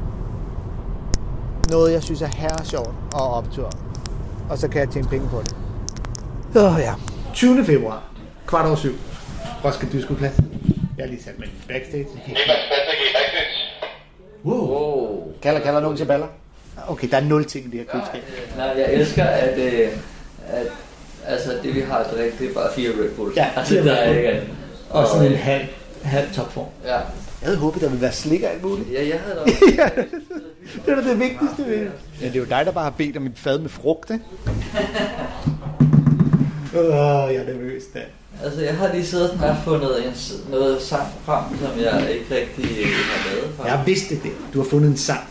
[1.69, 3.71] Noget, jeg synes er herre sjovt og optur.
[4.49, 5.55] Og så kan jeg tjene penge på det.
[6.55, 6.93] Åh oh, ja.
[7.33, 7.65] 20.
[7.65, 8.03] februar.
[8.47, 8.95] Kvart over syv.
[9.65, 10.37] Roskilde Dyskoplads.
[10.97, 12.07] Jeg har lige sat mig backstage.
[14.45, 14.67] Wow.
[14.67, 15.33] wow.
[15.41, 16.27] Kalder, kalder nogen til baller?
[16.87, 18.21] Okay, der er nul ting i det her køleskab.
[18.57, 19.89] Nej, jeg elsker, at, øh,
[20.47, 20.67] at
[21.25, 23.37] altså, det vi har at drikke, det er bare fire Red Bulls.
[23.37, 24.49] Ja, altså, der er ikke andet.
[24.89, 25.65] Og, og sådan en øh, halv,
[26.03, 26.65] halv topform.
[26.85, 26.93] Ja.
[26.93, 27.03] Jeg
[27.43, 28.93] havde håbet, der ville være slik og alt muligt.
[28.93, 30.03] Ja, jeg havde da også.
[30.75, 31.91] Ja, det er da det vigtigste ved det.
[32.21, 34.25] Ja, det er jo dig, der bare har bedt om et fad med frugt, ikke?
[36.75, 37.99] Åh, oh, jeg er nervøs, da.
[38.43, 40.13] Altså, jeg har lige siddet og fundet en,
[40.51, 43.55] noget sang frem, som jeg ikke rigtig øh, har lavet.
[43.57, 43.67] Fra.
[43.67, 44.31] Jeg vidste det.
[44.53, 45.27] Du har fundet en sang.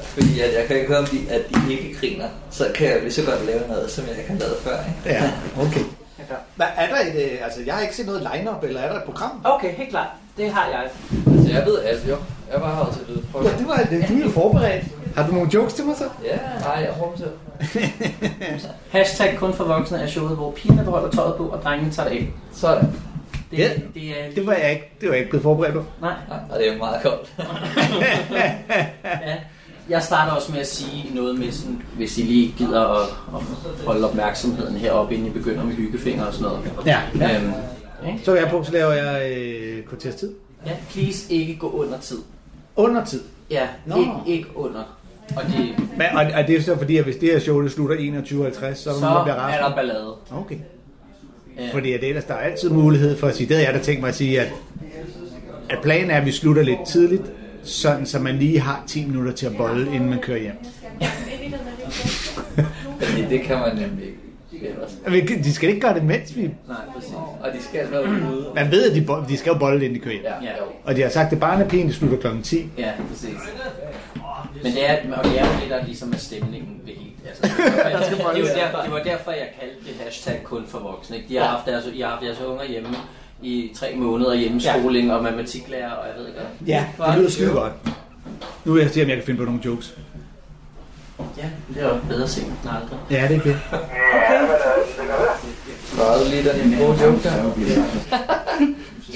[0.00, 2.28] Fordi at jeg kan ikke høre, om de, at de ikke griner.
[2.50, 4.78] Så kan jeg lige så godt lave noget, som jeg ikke har lavet før.
[4.78, 5.18] Ikke?
[5.18, 5.84] Ja, okay.
[6.56, 8.98] Hvad, er der et, øh, altså jeg har ikke set noget line-up, eller er der
[8.98, 9.40] et program?
[9.44, 10.08] Okay, helt klart.
[10.40, 10.90] Det har jeg.
[11.34, 12.16] Altså, jeg ved alt jo.
[12.52, 13.22] Jeg var her til lyd.
[13.32, 13.44] Prøv.
[13.44, 14.84] Ja, det var, det, du er jo forberedt.
[15.16, 16.04] Har du nogle jokes til mig så?
[16.24, 17.26] Ja, nej, jeg håber til.
[18.90, 22.16] Hashtag kun for voksne er showet, hvor pigerne beholder tøjet på, og drengene tager det
[22.16, 22.32] af.
[22.52, 22.92] Sådan.
[23.50, 25.84] Det, Ja, det, er, det var jeg ikke, det var jeg ikke blevet forberedt på.
[26.00, 26.12] Nej.
[26.28, 27.32] Nej, og det er meget koldt.
[29.26, 29.36] ja.
[29.88, 33.42] Jeg starter også med at sige noget med sådan, hvis I lige gider at, at
[33.86, 36.86] holde opmærksomheden heroppe, inden I begynder med hyggefinger og sådan noget.
[36.86, 36.98] Ja.
[37.36, 37.52] Øhm,
[38.06, 38.24] ikke?
[38.24, 40.34] Så er jeg på, så laver jeg øh, kvarters tid.
[40.66, 42.18] Ja, please ikke gå under tid.
[42.76, 43.20] Under tid?
[43.50, 43.96] Ja, Nå.
[43.96, 44.96] ikke, ikke under.
[45.36, 47.72] Og, det, Men, og, og det er så fordi, at hvis det her show det
[47.72, 49.64] slutter 21.50, så er så der bliver rasende?
[49.64, 50.14] er der ballade.
[50.30, 50.56] Okay.
[51.58, 51.68] Ja.
[51.72, 54.00] Fordi at ellers, der er altid mulighed for at sige, det havde jeg da tænkt
[54.00, 54.52] mig at sige, at,
[55.70, 57.22] at planen er, at vi slutter lidt tidligt,
[57.62, 60.54] sådan så man lige har 10 minutter til at bolle, inden man kører hjem.
[63.00, 64.18] Fordi det kan man nemlig ikke.
[64.68, 64.90] Ellers.
[65.08, 66.42] Men De skal ikke gøre det, mens vi...
[66.42, 67.12] Nej, præcis.
[67.14, 68.46] Og de skal være ude.
[68.54, 70.24] Man ved, at de, bo- de skal jo bolle, inden de kører hjem.
[70.24, 70.52] Ja, ja.
[70.84, 72.42] Og de har sagt, at barnepigen det slutter kl.
[72.42, 72.68] 10.
[72.78, 73.30] Ja, præcis.
[74.62, 77.10] Men det er, og det er jo det, der ligesom er stemningen ved helt.
[77.28, 80.64] Altså, det, var, det, det, var derfor, det var derfor, jeg kaldte det hashtag kun
[80.68, 81.16] for voksne.
[81.16, 81.28] Ikke?
[81.28, 82.88] De har haft deres, I har haft jeres unger hjemme
[83.42, 85.14] i tre måneder hjemmeskoling ja.
[85.14, 86.66] og matematiklærer, og jeg ved ikke hvad.
[86.66, 87.72] Ja, det lyder skide godt.
[88.64, 89.96] Nu vil jeg se, om jeg kan finde på nogle jokes.
[91.36, 92.98] Ja, det er jo bedre sent end aldrig.
[93.10, 93.60] Ja, det er det.
[96.30, 97.32] Lige der en god joke der.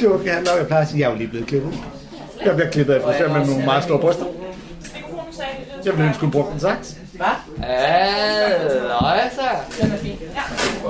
[0.02, 1.74] Joke, ja, jeg plejer at sige, at jeg er jo lige blevet klippet.
[2.44, 4.24] Jeg bliver klippet af frisør med nogle meget store bryster.
[5.84, 6.96] Jeg ville ønske, hun brugte en saks.
[7.12, 7.26] Hvad?
[7.58, 9.48] Halløjsa.
[9.80, 10.18] Den er fin.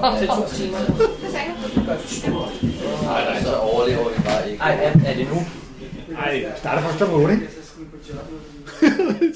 [0.02, 0.18] Ja.
[0.18, 0.78] Til to timer.
[3.04, 4.62] Nej, nej, så overlever vi bare ikke.
[4.62, 5.42] Ej, er, er det nu?
[6.18, 7.48] Ej, starter først om 8, ikke?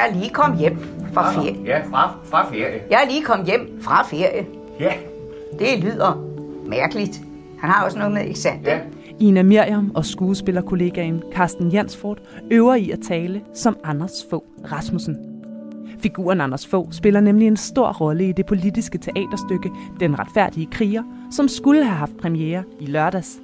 [0.00, 0.78] Jeg er lige kommet hjem
[1.12, 1.56] fra ferie.
[1.64, 2.80] Ja, fra, fra ferie.
[2.90, 4.46] Jeg er lige kommet hjem fra ferie.
[4.80, 4.92] Ja.
[5.58, 6.26] Det lyder
[6.66, 7.20] mærkeligt.
[7.58, 8.66] Han har også noget med, ikke sandt?
[8.66, 8.78] Ja.
[9.18, 12.18] Ina Miriam og skuespillerkollegaen Carsten Jansford
[12.50, 15.16] øver i at tale som Anders Fogh Rasmussen.
[16.02, 21.02] Figuren Anders Fogh spiller nemlig en stor rolle i det politiske teaterstykke Den retfærdige kriger,
[21.30, 23.40] som skulle have haft premiere i lørdags.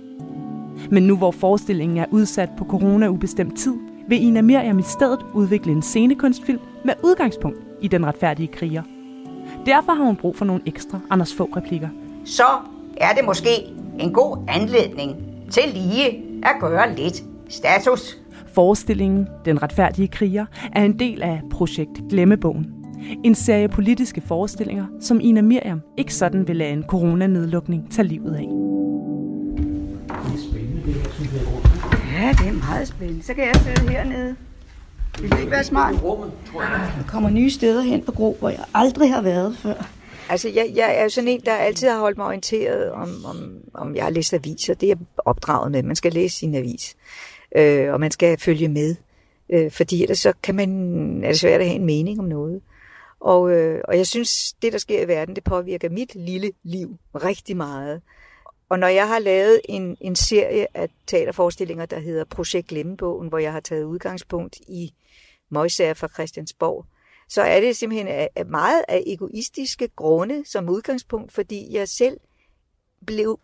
[0.91, 3.75] Men nu hvor forestillingen er udsat på corona-ubestemt tid,
[4.09, 8.83] vil Ina Miriam i stedet udvikle en scenekunstfilm med udgangspunkt i Den retfærdige kriger.
[9.67, 11.89] Derfor har hun brug for nogle ekstra Anders Fogh-replikker.
[12.25, 12.47] Så
[12.97, 13.51] er det måske
[13.99, 15.17] en god anledning
[15.51, 18.17] til lige at gøre lidt status.
[18.55, 22.67] Forestillingen Den retfærdige kriger er en del af projekt Glemmebogen.
[23.25, 28.35] En serie politiske forestillinger, som Ina Miriam ikke sådan vil lade en coronanedlukning tage livet
[28.35, 28.49] af.
[32.17, 33.23] Ja, det er meget spændende.
[33.23, 34.37] Så kan jeg sidde hernede.
[35.17, 35.95] Det vil ikke være smart.
[35.95, 39.89] Der kommer nye steder hen på Gro, hvor jeg aldrig har været før.
[40.29, 43.59] Altså, jeg, jeg er jo sådan en, der altid har holdt mig orienteret om, om,
[43.75, 44.75] om jeg har læst aviser.
[44.75, 45.83] Det er jeg opdraget med.
[45.83, 46.97] Man skal læse sin avis.
[47.57, 48.95] Øh, og man skal følge med.
[49.51, 50.71] Øh, fordi ellers så kan man,
[51.25, 52.61] er det svært at have en mening om noget.
[53.21, 56.97] Og, øh, og jeg synes, det der sker i verden, det påvirker mit lille liv
[57.15, 58.01] rigtig meget.
[58.69, 63.39] Og når jeg har lavet en, en serie af teaterforestillinger, der hedder Projekt Glemmebogen, hvor
[63.39, 64.95] jeg har taget udgangspunkt i
[65.51, 66.87] møgsager fra Christiansborg,
[67.29, 72.17] så er det simpelthen af, meget af egoistiske grunde som udgangspunkt, fordi jeg selv
[73.07, 73.41] blev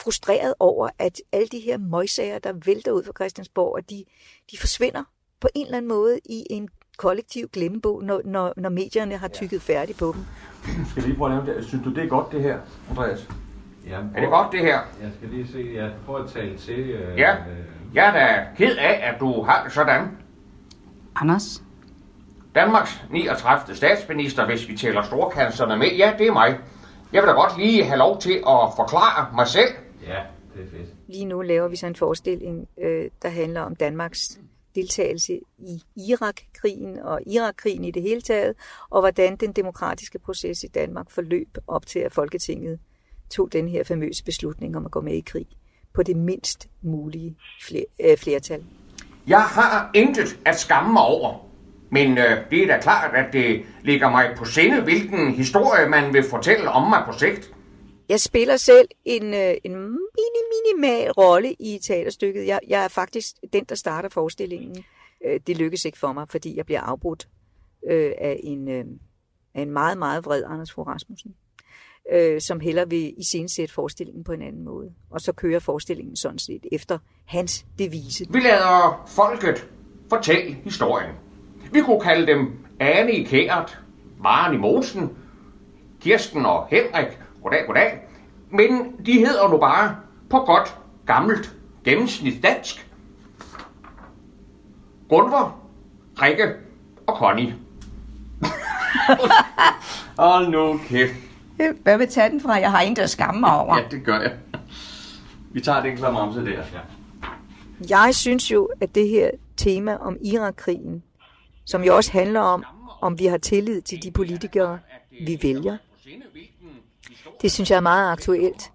[0.00, 4.04] frustreret over, at alle de her møgsager, der vælter ud fra Christiansborg, at de,
[4.50, 5.04] de forsvinder
[5.40, 9.62] på en eller anden måde i en kollektiv glemmebog, når, når, når medierne har tykket
[9.62, 10.24] færdigt på dem.
[10.90, 11.68] Skal vi lige prøve at nævne det?
[11.68, 13.28] Synes du, det er godt, det her, Andreas?
[13.88, 14.78] Jamen, Er det godt, det her?
[15.02, 16.78] Jeg skal lige se, jeg prøver at tale til.
[16.90, 17.32] Øh, Ja.
[17.34, 17.46] øh,
[17.94, 20.08] Jeg er da ked af, at du har det sådan.
[21.16, 21.62] Anders?
[22.54, 23.74] Danmarks 39.
[23.76, 25.86] statsminister, hvis vi tæller storkanserne med.
[25.96, 26.58] Ja, det er mig.
[27.12, 29.70] Jeg vil da godt lige have lov til at forklare mig selv.
[30.06, 30.18] Ja,
[30.54, 30.88] det er fedt.
[31.08, 34.38] Lige nu laver vi så en forestilling, øh, der handler om Danmarks
[34.74, 38.54] deltagelse i Irak-krigen og Irak-krigen i det hele taget,
[38.90, 42.78] og hvordan den demokratiske proces i Danmark forløb op til, at Folketinget
[43.34, 45.46] tog den her famøse beslutning om at gå med i krig
[45.94, 47.36] på det mindst mulige
[48.04, 48.64] øh, flertal.
[49.26, 51.44] Jeg har intet at skamme mig over.
[51.90, 56.12] Men øh, det er da klart, at det ligger mig på sinde, hvilken historie man
[56.12, 57.54] vil fortælle om mig på sigt.
[58.08, 62.46] Jeg spiller selv en, øh, en mini, minimal rolle i teaterstykket.
[62.46, 64.84] Jeg, jeg er faktisk den, der starter forestillingen.
[65.24, 67.28] Øh, det lykkes ikke for mig, fordi jeg bliver afbrudt
[67.90, 68.84] øh, af, en, øh,
[69.54, 71.34] af en meget, meget vred Anders Fogh Rasmussen,
[72.12, 74.92] øh, som heller vil iscenesætte forestillingen på en anden måde.
[75.10, 78.26] Og så kører forestillingen sådan set efter hans devise.
[78.30, 79.68] Vi lader folket
[80.10, 81.10] fortælle historien.
[81.72, 83.78] Vi kunne kalde dem Ane i Kært,
[84.22, 85.16] Maren i Mosen,
[86.00, 87.98] Kirsten og Henrik, goddag, goddag.
[88.50, 89.96] Men de hedder nu bare
[90.30, 92.90] på godt, gammelt, gennemsnitsdansk.
[95.08, 95.56] Gunvor,
[96.22, 96.54] Rikke
[97.06, 97.54] og Connie.
[100.18, 101.33] Hold nu kæft.
[101.56, 102.52] Hvad vil tage den fra?
[102.52, 103.76] Jeg har intet at skamme mig over.
[103.76, 104.32] Ja, det gør jeg.
[105.52, 106.50] Vi tager den klamamse der.
[106.50, 106.80] Ja.
[107.88, 111.02] Jeg synes jo, at det her tema om Irakkrigen,
[111.64, 112.64] som jo også handler om,
[113.00, 114.78] om vi har tillid til de politikere,
[115.26, 115.76] vi vælger.
[117.42, 118.70] Det synes jeg er meget aktuelt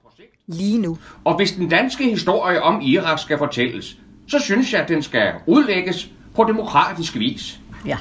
[0.47, 0.97] lige nu.
[1.23, 5.33] Og hvis den danske historie om Irak skal fortælles, så synes jeg, at den skal
[5.47, 7.59] udlægges på demokratisk vis.
[7.85, 7.97] Ja,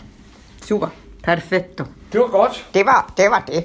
[0.62, 0.88] super.
[1.23, 1.85] Perfetto.
[2.12, 2.69] Det var godt.
[2.75, 3.25] Det var det.
[3.31, 3.64] Var det.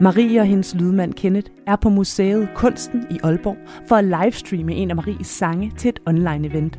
[0.00, 3.56] Marie og hendes lydmand Kenneth er på museet Kunsten i Aalborg
[3.88, 6.78] for at livestreame en af Maries sange til et online-event.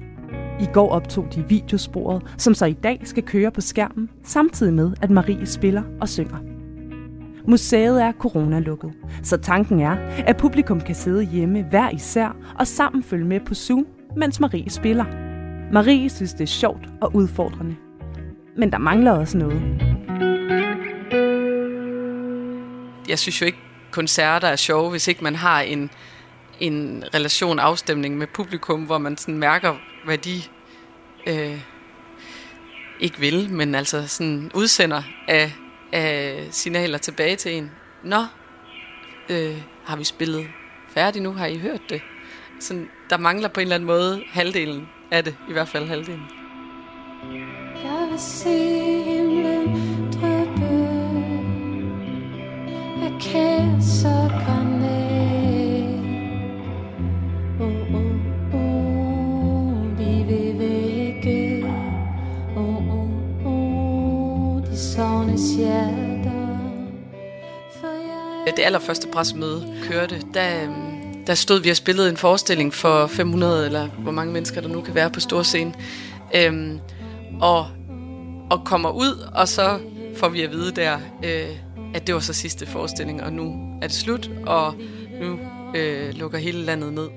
[0.59, 4.91] I går optog de videosporet, som så i dag skal køre på skærmen, samtidig med,
[5.01, 6.37] at Marie spiller og synger.
[7.47, 8.91] Museet er coronalukket,
[9.23, 13.53] så tanken er, at publikum kan sidde hjemme hver især og sammen følge med på
[13.53, 15.05] Zoom, mens Marie spiller.
[15.73, 17.75] Marie synes, det er sjovt og udfordrende.
[18.57, 19.88] Men der mangler også noget.
[23.09, 23.57] Jeg synes jo ikke,
[23.91, 25.89] koncerter er sjove, hvis ikke man har en,
[26.59, 30.41] en relation, afstemning med publikum, hvor man sådan mærker, hvad de
[31.27, 31.61] øh,
[32.99, 35.53] ikke vil, men altså sådan udsender af,
[35.91, 37.71] af signaler tilbage til en.
[38.03, 38.25] Nå,
[39.29, 40.47] øh, har vi spillet
[40.93, 41.31] færdigt nu?
[41.31, 42.01] Har I hørt det?
[42.59, 46.25] Sådan, der mangler på en eller anden måde halvdelen af det, i hvert fald halvdelen.
[47.83, 48.49] Jeg vil se
[49.03, 49.38] himlen
[68.59, 73.65] det allerførste pressemøde kørte, der, øhm, der stod vi og spillede en forestilling for 500,
[73.65, 75.73] eller hvor mange mennesker der nu kan være på stor scene.
[76.35, 76.79] Øhm,
[77.41, 77.67] og,
[78.49, 79.79] og kommer ud, og så
[80.17, 83.87] får vi at vide der, øh, at det var så sidste forestilling, og nu er
[83.87, 84.73] det slut, og
[85.21, 85.39] nu
[85.75, 87.09] øh, lukker hele landet ned.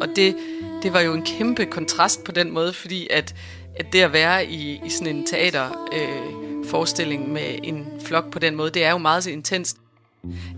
[0.00, 0.36] Og det,
[0.82, 3.34] det var jo en kæmpe kontrast på den måde, fordi at,
[3.76, 8.38] at det at være i, i sådan en teaterforestilling øh, forestilling med en flok på
[8.38, 9.76] den måde, det er jo meget så intenst.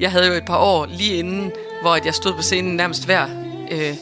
[0.00, 3.26] Jeg havde jo et par år lige inden, hvor jeg stod på scenen nærmest hver
[3.70, 3.94] øh,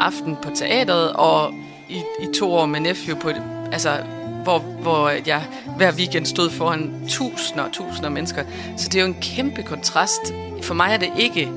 [0.00, 1.54] aften på teateret, og
[1.88, 3.30] i, i to år med Nephew på
[3.72, 4.04] altså,
[4.42, 5.42] hvor, hvor jeg
[5.76, 8.44] hver weekend stod foran tusinder og tusinder af mennesker.
[8.76, 10.20] Så det er jo en kæmpe kontrast.
[10.62, 11.48] For mig er det ikke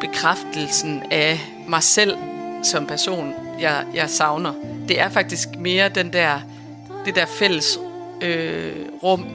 [0.00, 2.16] bekræftelsen af mig selv
[2.62, 4.52] som person, jeg, jeg savner.
[4.88, 6.40] Det er faktisk mere den der,
[7.04, 7.78] det der fælles
[8.20, 9.26] øh, rum,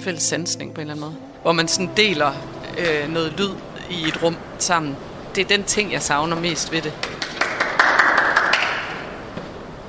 [0.00, 2.32] fælles sansning på en eller anden måde, hvor man sådan deler
[2.78, 3.50] øh, noget lyd
[3.90, 4.96] i et rum sammen.
[5.34, 6.92] Det er den ting, jeg savner mest ved det.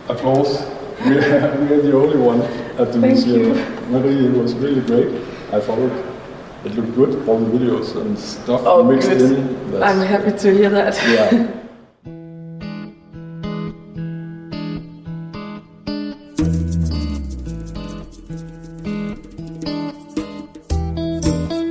[0.10, 0.79] applause.
[1.06, 3.56] We are, we are the only one at the Thank museum.
[3.58, 3.66] you.
[3.90, 5.10] Marie, it was really great.
[5.54, 5.92] I followed.
[6.66, 9.22] It looked good, all the videos and stuff Oh, mixed good.
[9.22, 9.82] in.
[9.84, 10.96] I'm happy to hear that.
[11.08, 11.48] Yeah.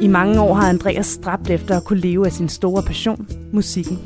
[0.03, 3.99] I mange år har Andreas stræbt efter at kunne leve af sin store passion, musikken.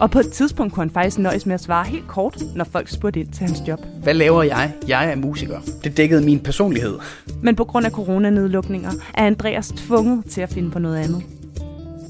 [0.00, 2.88] Og på et tidspunkt kunne han faktisk nøjes med at svare helt kort, når folk
[2.88, 3.80] spurgte ind til hans job.
[4.02, 4.72] Hvad laver jeg?
[4.88, 5.60] Jeg er musiker.
[5.84, 6.98] Det dækkede min personlighed.
[7.42, 11.22] Men på grund af coronanedlukninger er Andreas tvunget til at finde på noget andet.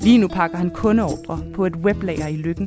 [0.01, 2.67] Lige nu pakker han kundeordre på et weblager i Lykken.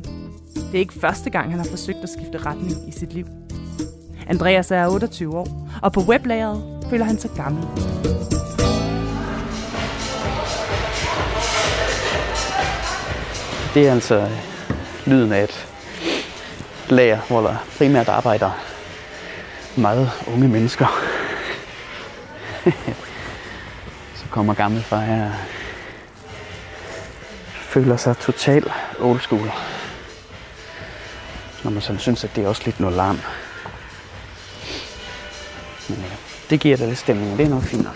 [0.54, 3.26] Det er ikke første gang, han har forsøgt at skifte retning i sit liv.
[4.28, 7.64] Andreas er 28 år, og på weblageret føler han sig gammel.
[13.74, 14.28] Det er altså
[15.10, 15.68] lyden af et
[16.90, 18.52] lager, hvor der primært arbejder
[19.78, 20.88] meget unge mennesker.
[24.16, 25.32] Så kommer gammelfar her
[27.70, 29.52] føler sig total old school.
[31.64, 33.20] Når man sådan synes, at det er også lidt noget larm.
[35.90, 36.16] Men ja,
[36.50, 37.96] det giver da lidt stemning, og det er nok fint nok.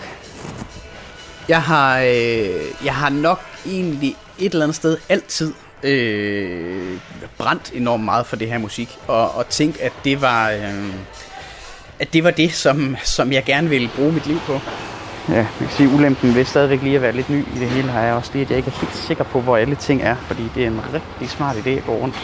[1.48, 5.54] Jeg har, øh, jeg har nok egentlig et eller andet sted altid
[5.84, 6.98] øh,
[7.38, 10.94] brændt enormt meget for det her musik, og, og tænkt, at det var, øh,
[11.98, 14.60] at det var det, som, som jeg gerne ville bruge mit liv på.
[15.28, 17.90] Ja, jeg kan sige, ulempen ved stadigvæk lige at være lidt ny i det hele,
[17.90, 20.16] har jeg også det, at jeg ikke er helt sikker på, hvor alle ting er,
[20.16, 22.14] fordi det er en rigtig smart idé at gå rundt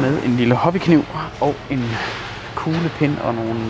[0.00, 1.04] med en lille hobbykniv
[1.40, 1.90] og en
[2.54, 3.60] kuglepind og nogle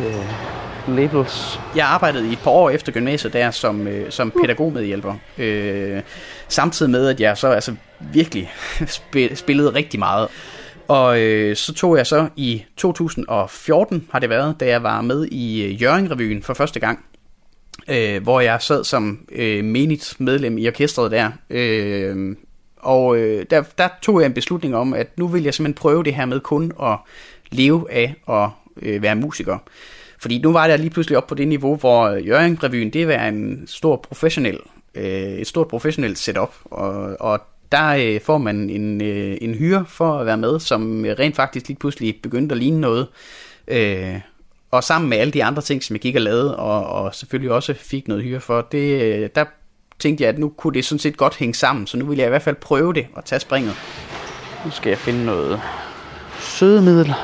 [0.00, 0.47] øh,
[0.96, 1.60] labels.
[1.76, 5.14] Jeg arbejdede i et par år efter gymnasiet der som, øh, som pædagogmedhjælper.
[5.38, 6.02] Øh,
[6.48, 7.74] samtidig med, at jeg så altså
[8.12, 8.52] virkelig
[8.96, 10.28] spi- spillede rigtig meget.
[10.88, 15.26] Og øh, så tog jeg så i 2014, har det været, da jeg var med
[15.26, 17.04] i øh, Jørgen-revyen for første gang,
[17.88, 21.30] øh, hvor jeg sad som øh, menigt medlem i orkestret der.
[21.50, 22.36] Øh,
[22.76, 26.04] og øh, der, der tog jeg en beslutning om, at nu vil jeg simpelthen prøve
[26.04, 26.98] det her med kun at
[27.50, 28.48] leve af at
[28.82, 29.58] øh, være musiker.
[30.28, 33.26] Fordi nu var jeg lige pludselig op på det niveau, hvor øh, Jørgen-revyen, det var
[33.26, 34.58] en stor professionel,
[34.94, 37.40] øh, et stort professionelt setup, og, og
[37.72, 41.36] der øh, får man en, øh, en hyre for at være med, som øh, rent
[41.36, 43.06] faktisk lige pludselig begyndte at ligne noget.
[43.68, 44.14] Øh,
[44.70, 47.52] og sammen med alle de andre ting, som jeg gik og lavede, og, og selvfølgelig
[47.52, 49.44] også fik noget hyre for, det, øh, der
[49.98, 52.26] tænkte jeg, at nu kunne det sådan set godt hænge sammen, så nu vil jeg
[52.26, 53.74] i hvert fald prøve det og tage springet.
[54.64, 55.60] Nu skal jeg finde noget
[56.40, 57.14] sødemiddel,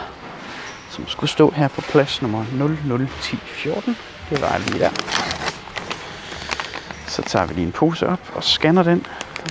[0.94, 3.96] som skulle stå her på plads nummer 001014.
[4.30, 4.90] Det var lige der.
[7.06, 9.06] Så tager vi lige en pose op og scanner den.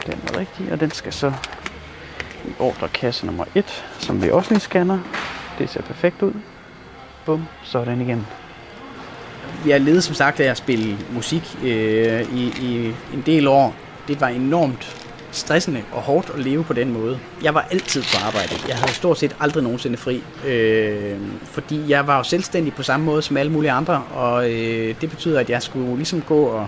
[0.05, 1.33] Den er rigtig, og den skal så
[2.45, 4.99] i ordrekasse nummer 1, som vi også lige scanner.
[5.57, 6.33] Det ser perfekt ud.
[7.25, 8.27] Bum, så er den igen.
[9.65, 13.75] Jeg levede som sagt af at spille musik øh, i, i en del år.
[14.07, 15.02] Det var enormt
[15.33, 17.19] stressende og hårdt at leve på den måde.
[17.43, 18.55] Jeg var altid på arbejde.
[18.67, 20.23] Jeg havde stort set aldrig nogensinde fri.
[20.45, 24.95] Øh, fordi jeg var jo selvstændig på samme måde som alle mulige andre, og øh,
[25.01, 26.67] det betyder, at jeg skulle ligesom gå og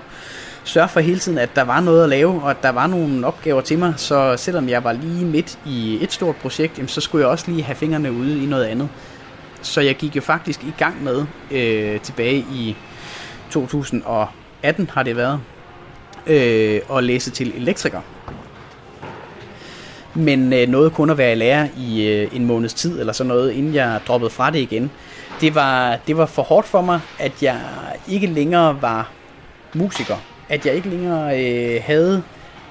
[0.64, 3.28] sørge for hele tiden, at der var noget at lave, og at der var nogle
[3.28, 3.94] opgaver til mig.
[3.98, 7.52] Så selvom jeg var lige midt i et stort projekt, jamen, så skulle jeg også
[7.52, 8.90] lige have fingrene ude i noget andet.
[9.62, 12.76] Så jeg gik jo faktisk i gang med øh, tilbage i
[13.52, 15.40] 2018 har det været,
[16.28, 18.02] øh, at læse til elektriker.
[20.16, 23.28] Men øh, noget kun at være i lære i øh, en måneds tid eller sådan
[23.28, 24.92] noget, inden jeg droppede fra det igen.
[25.42, 27.62] Det var, det var for hårdt for mig, at jeg
[28.08, 29.12] ikke længere var
[29.74, 30.16] musiker.
[30.50, 32.24] At jeg ikke længere øh, havde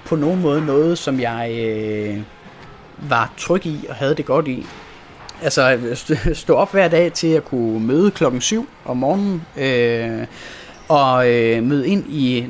[0.06, 2.18] på nogen måde noget, som jeg øh,
[2.98, 4.66] var tryg i og havde det godt i.
[5.42, 10.26] Altså øh, stå op hver dag til at kunne møde klokken 7 om morgenen øh,
[10.88, 12.46] og øh, møde ind i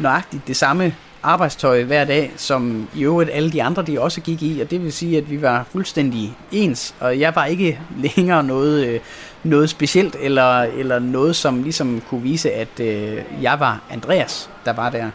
[0.00, 4.42] nøjagtigt det samme arbejdstøj hver dag, som i øvrigt alle de andre de også gik
[4.42, 7.80] i, og det vil sige, at vi var fuldstændig ens, og jeg var ikke
[8.16, 9.00] længere noget, øh,
[9.42, 14.72] noget specielt, eller, eller noget, som ligesom kunne vise, at øh, jeg var Andreas, der
[14.72, 15.10] var der.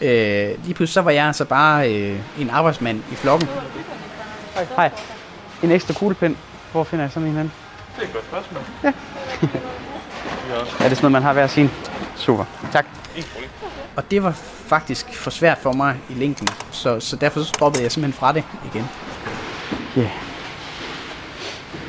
[0.00, 3.48] Øh, lige pludselig så var jeg altså bare øh, en arbejdsmand i flokken.
[4.76, 4.90] Hej.
[5.62, 6.36] En ekstra kuglepind.
[6.72, 7.52] Hvor finder jeg sådan en hen?
[7.96, 8.62] Det er et godt spørgsmål.
[8.84, 8.92] Ja.
[10.52, 11.70] Er det sådan noget, man har hver sin?
[12.16, 12.44] Super.
[12.72, 12.86] Tak.
[13.96, 14.38] Og det var
[14.72, 18.32] faktisk for svært for mig i længden, så, så derfor så droppede jeg simpelthen fra
[18.32, 18.44] det
[18.74, 18.84] igen.
[19.96, 20.00] Ja.
[20.00, 20.10] Yeah.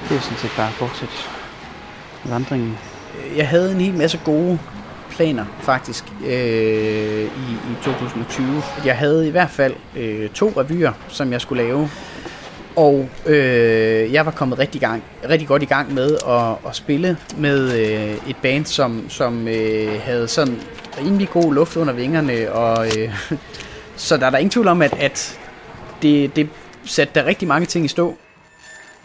[0.09, 1.13] Det er sådan set bare at fortsætte
[2.25, 2.77] vandringen.
[3.36, 4.59] Jeg havde en hel masse gode
[5.09, 8.63] planer faktisk øh, i, i 2020.
[8.86, 11.89] Jeg havde i hvert fald øh, to revyer, som jeg skulle lave.
[12.76, 17.17] Og øh, jeg var kommet rigtig, gang, rigtig godt i gang med at, at spille
[17.38, 20.61] med øh, et band, som, som øh, havde sådan
[20.97, 22.51] rimelig god luft under vingerne.
[22.51, 23.15] Og, øh,
[23.95, 25.39] så der er der ingen tvivl om, at, at
[26.01, 26.49] det, det
[26.86, 28.17] satte der rigtig mange ting i stå.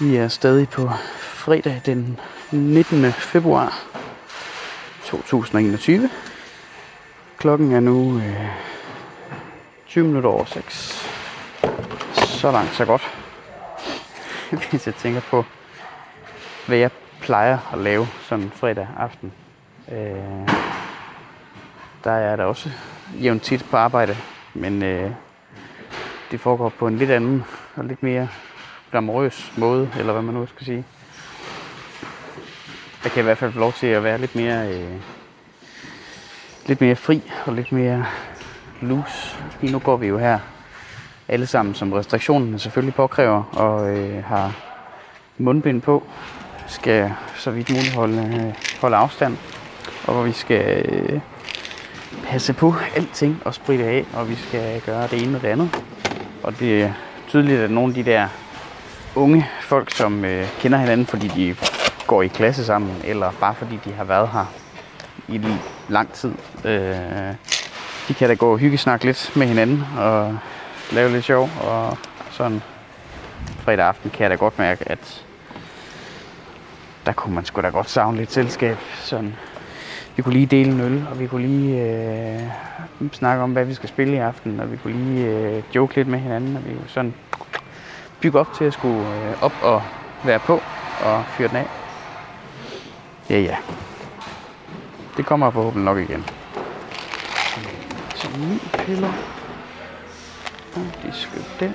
[0.01, 0.91] Vi er stadig på
[1.21, 2.19] fredag den
[2.51, 3.12] 19.
[3.12, 3.85] februar
[5.05, 6.11] 2021.
[7.39, 8.47] Klokken er nu øh,
[9.87, 11.05] 20 minutter over 6.
[12.16, 13.18] Så langt, så godt.
[14.70, 15.44] Hvis jeg tænker på,
[16.66, 16.90] hvad jeg
[17.20, 19.32] plejer at lave sådan fredag aften.
[19.92, 20.49] Øh,
[22.05, 22.70] der er der også
[23.20, 24.16] jævnt tit på arbejde,
[24.55, 25.11] men øh,
[26.30, 27.44] det foregår på en lidt anden
[27.76, 28.28] og lidt mere
[28.90, 30.84] glamorøs måde, eller hvad man nu skal sige.
[33.05, 35.01] Jeg kan i hvert fald få lov til at være lidt mere, øh,
[36.66, 38.07] lidt mere fri og lidt mere
[38.80, 39.36] loose.
[39.61, 40.38] Lige nu går vi jo her
[41.29, 44.53] alle sammen, som restriktionerne selvfølgelig påkræver, og øh, har
[45.39, 46.03] mundbind på.
[46.66, 49.37] Skal så vidt muligt holde, øh, holde afstand,
[50.07, 51.20] og hvor vi skal øh,
[52.24, 55.83] passe på alting og spritte af, og vi skal gøre det ene og det andet.
[56.43, 56.93] Og det er
[57.29, 58.29] tydeligt, at nogle af de der
[59.14, 61.57] unge folk, som øh, kender hinanden, fordi de
[62.07, 64.53] går i klasse sammen, eller bare fordi de har været her
[65.29, 65.41] i
[65.89, 66.33] lang tid,
[66.64, 67.35] øh,
[68.09, 70.39] de kan da gå og hyggesnakke lidt med hinanden, og
[70.93, 71.99] lave lidt sjov, og
[72.30, 72.62] sådan
[73.59, 75.24] fredag aften kan jeg da godt mærke, at
[77.07, 78.76] der kunne man sgu da godt savne lidt selskab.
[79.01, 79.36] Sådan,
[80.16, 82.43] vi kunne lige dele en øl, og vi kunne lige øh,
[83.12, 86.09] snakke om, hvad vi skal spille i aften, og vi kunne lige øh, joke lidt
[86.09, 87.14] med hinanden, og vi kunne sådan
[88.20, 89.82] bygge op til at skulle øh, op og
[90.24, 90.62] være på
[91.05, 91.66] og fyre den af.
[93.30, 93.57] Ja, ja.
[95.16, 96.24] Det kommer forhåbentlig nok igen.
[98.84, 99.38] piller.
[100.79, 101.74] Og lige skyld den.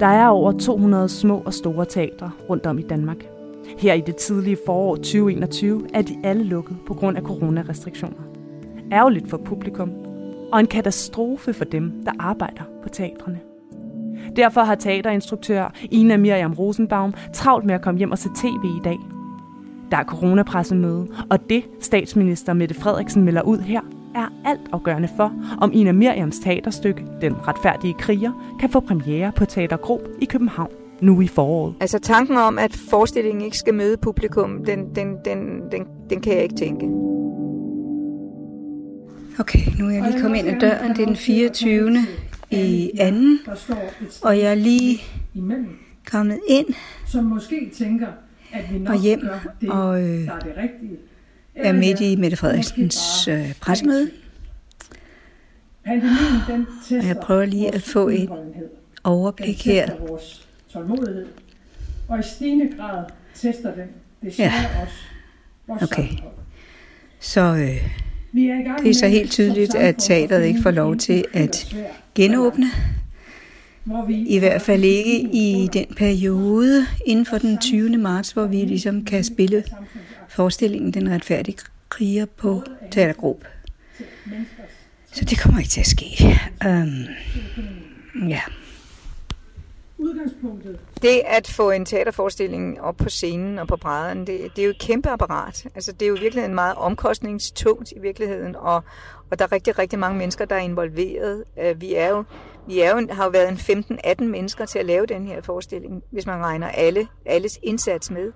[0.00, 3.16] Der er over 200 små og store teatre rundt om i Danmark.
[3.78, 8.31] Her i det tidlige forår 2021 er de alle lukket på grund af coronarestriktioner.
[8.92, 9.90] Ærgerligt for publikum,
[10.52, 13.40] og en katastrofe for dem, der arbejder på teatrene.
[14.36, 18.80] Derfor har teaterinstruktør Ina Miriam Rosenbaum travlt med at komme hjem og se tv i
[18.84, 18.98] dag.
[19.90, 23.80] Der er coronapressemøde, og det statsminister Mette Frederiksen melder ud her,
[24.14, 29.44] er alt afgørende for, om Ina Miriams teaterstykke, Den retfærdige kriger, kan få premiere på
[29.44, 30.70] Teater Grob i København
[31.00, 31.74] nu i foråret.
[31.80, 35.38] Altså tanken om, at forestillingen ikke skal møde publikum, den, den, den,
[35.72, 36.86] den, den kan jeg ikke tænke.
[39.40, 40.90] Okay, nu er jeg lige kommet ind ad døren.
[40.90, 42.06] Det er den 24.
[42.50, 43.38] i anden,
[44.22, 44.98] og jeg er lige
[46.06, 46.66] kommet ind
[47.06, 48.06] som måske tænker,
[48.52, 50.96] at vi nok og hjem gør det, og øh, der er det rigtige.
[51.54, 54.10] er midt i Mette Frederiksens øh, pressemøde.
[55.84, 56.66] Pandemien, den
[56.98, 58.28] Og jeg prøver lige at få et
[59.04, 59.96] overblik her.
[60.08, 61.26] vores tålmodighed.
[62.08, 63.04] Og i stigende grad
[63.34, 63.86] tester den
[64.22, 64.52] det Ja.
[64.82, 64.94] også
[65.66, 66.02] vores Okay.
[66.06, 66.32] sammenhold.
[67.20, 67.88] Så øh,
[68.32, 71.76] det er så helt tydeligt, at teateret ikke får lov til at
[72.14, 72.66] genåbne.
[74.08, 77.98] I hvert fald ikke i den periode inden for den 20.
[77.98, 79.64] marts, hvor vi ligesom kan spille
[80.28, 81.58] forestillingen Den retfærdige
[81.88, 83.46] kriger på Teatergruppe.
[85.12, 86.38] Så det kommer ikke til at ske.
[86.66, 87.06] Um,
[88.28, 88.40] ja
[90.02, 94.66] udgangspunktet Det at få en teaterforestilling op på scenen og på brædderne, det, det er
[94.66, 95.66] jo et kæmpe apparat.
[95.74, 98.82] Altså, det er jo virkelig en meget omkostningstungt i virkeligheden, og,
[99.30, 101.44] og der er rigtig, rigtig mange mennesker, der er involveret.
[101.58, 102.24] Øh, vi er jo,
[102.66, 103.84] vi er jo, har jo været en
[104.18, 108.32] 15-18 mennesker til at lave den her forestilling, hvis man regner alle, alles indsats med.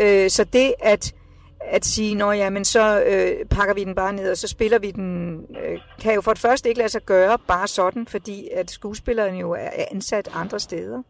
[0.00, 1.14] Øh, Så det at,
[1.60, 4.78] at sige, når ja, men så øh, pakker vi den bare ned, og så spiller
[4.78, 8.48] vi den, øh, kan jo for det første ikke lade sig gøre bare sådan, fordi
[8.54, 11.02] at skuespillerne jo er ansat andre steder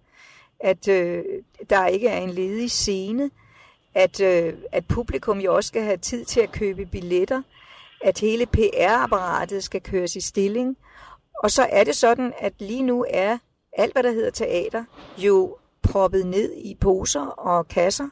[0.60, 1.24] at øh,
[1.70, 3.30] der ikke er en ledig scene,
[3.94, 7.42] at, øh, at publikum jo også skal have tid til at købe billetter,
[8.00, 10.76] at hele PR-apparatet skal køres i stilling.
[11.42, 13.38] Og så er det sådan, at lige nu er
[13.72, 14.84] alt, hvad der hedder teater,
[15.18, 18.08] jo proppet ned i poser og kasser.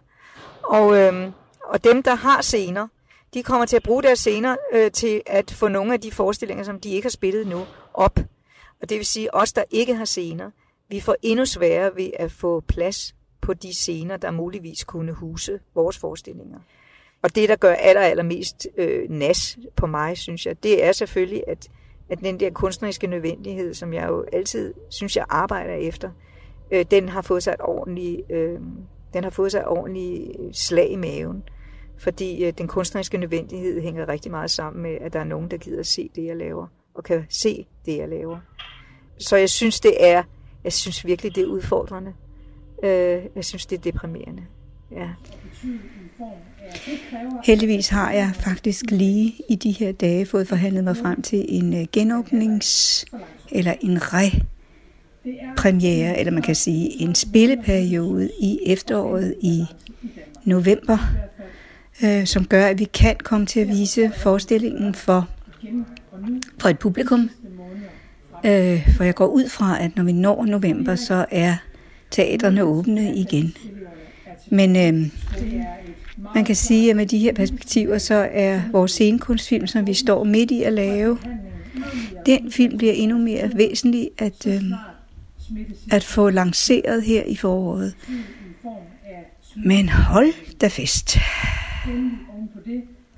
[0.63, 1.31] Og, øh,
[1.67, 2.89] og dem, der har scener,
[3.35, 6.65] de kommer til at bruge deres scener øh, til at få nogle af de forestillinger,
[6.65, 7.65] som de ikke har spillet nu,
[7.95, 8.19] op.
[8.83, 10.51] Og det vil sige, os, der ikke har scener,
[10.89, 15.61] vi får endnu sværere ved at få plads på de scener, der muligvis kunne huse
[15.75, 16.59] vores forestillinger.
[17.23, 21.45] Og det, der gør aller, allermest øh, nas på mig, synes jeg, det er selvfølgelig,
[21.49, 21.69] at,
[22.09, 26.11] at den der kunstneriske nødvendighed, som jeg jo altid synes, jeg arbejder efter,
[26.71, 28.61] øh, den har fået sig et ordentligt, øh,
[29.13, 31.43] den har fået sig et ordentligt slag i maven.
[31.99, 35.57] Fordi øh, den kunstneriske nødvendighed hænger rigtig meget sammen med, at der er nogen, der
[35.57, 38.39] gider at se det, jeg laver, og kan se det, jeg laver.
[39.19, 40.23] Så jeg synes, det er,
[40.65, 42.13] jeg synes virkelig, det er udfordrende.
[42.83, 44.43] Øh, jeg synes, det er deprimerende.
[44.93, 45.09] Ja.
[47.45, 51.75] Heldigvis har jeg faktisk lige i de her dage fået forhandlet mig frem til en
[51.75, 53.05] øh, genåbnings-
[53.53, 59.65] eller en re-premiere, eller man kan sige en spilleperiode i efteråret i
[60.45, 60.99] november,
[62.05, 65.29] øh, som gør, at vi kan komme til at vise forestillingen for,
[66.61, 67.31] for et publikum.
[68.45, 71.57] Øh, for jeg går ud fra, at når vi når november, så er
[72.11, 73.57] teaterne åbne igen.
[74.51, 75.11] Men øh,
[76.35, 80.25] man kan sige, at med de her perspektiver, så er vores scenekunstfilm, som vi står
[80.25, 81.19] midt i at lave,
[82.27, 84.63] den film bliver endnu mere væsentlig at, øh,
[85.91, 87.95] at få lanceret her i foråret.
[89.65, 91.19] Men hold da fest.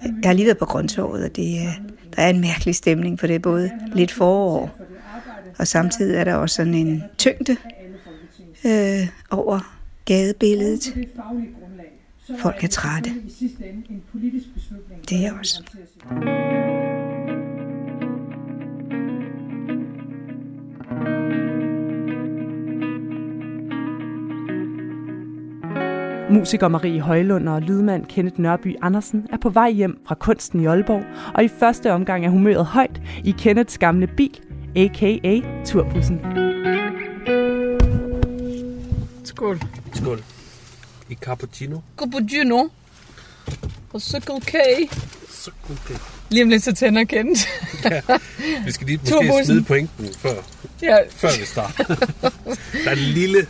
[0.00, 3.26] Jeg har lige været på grøntåret, og det øh, der er en mærkelig stemning, for
[3.26, 4.78] det er både lidt forår,
[5.58, 7.56] og samtidig er der også sådan en tyngde
[8.64, 11.08] øh, over gadebilledet.
[12.38, 13.10] Folk er trætte.
[15.08, 15.62] Det er jeg også.
[26.30, 30.66] Musiker Marie Højlund og lydmand Kenneth Nørby Andersen er på vej hjem fra kunsten i
[30.66, 31.02] Aalborg,
[31.34, 34.40] og i første omgang er humøret højt i Kenneths gamle bil,
[34.76, 35.40] a.k.a.
[35.66, 36.20] turbussen.
[39.24, 39.60] Skål.
[39.94, 40.22] Skål.
[41.08, 41.78] I cappuccino.
[41.98, 42.68] Cappuccino.
[43.92, 44.54] Og Circle K.
[45.30, 46.00] Circle K.
[46.30, 47.38] Lige om lidt så tænder Kent.
[47.84, 48.00] Ja,
[48.64, 50.34] vi skal lige måske smide pointen før,
[50.82, 50.96] Ja.
[51.10, 51.84] før vi starter.
[52.84, 53.46] Der er en lille,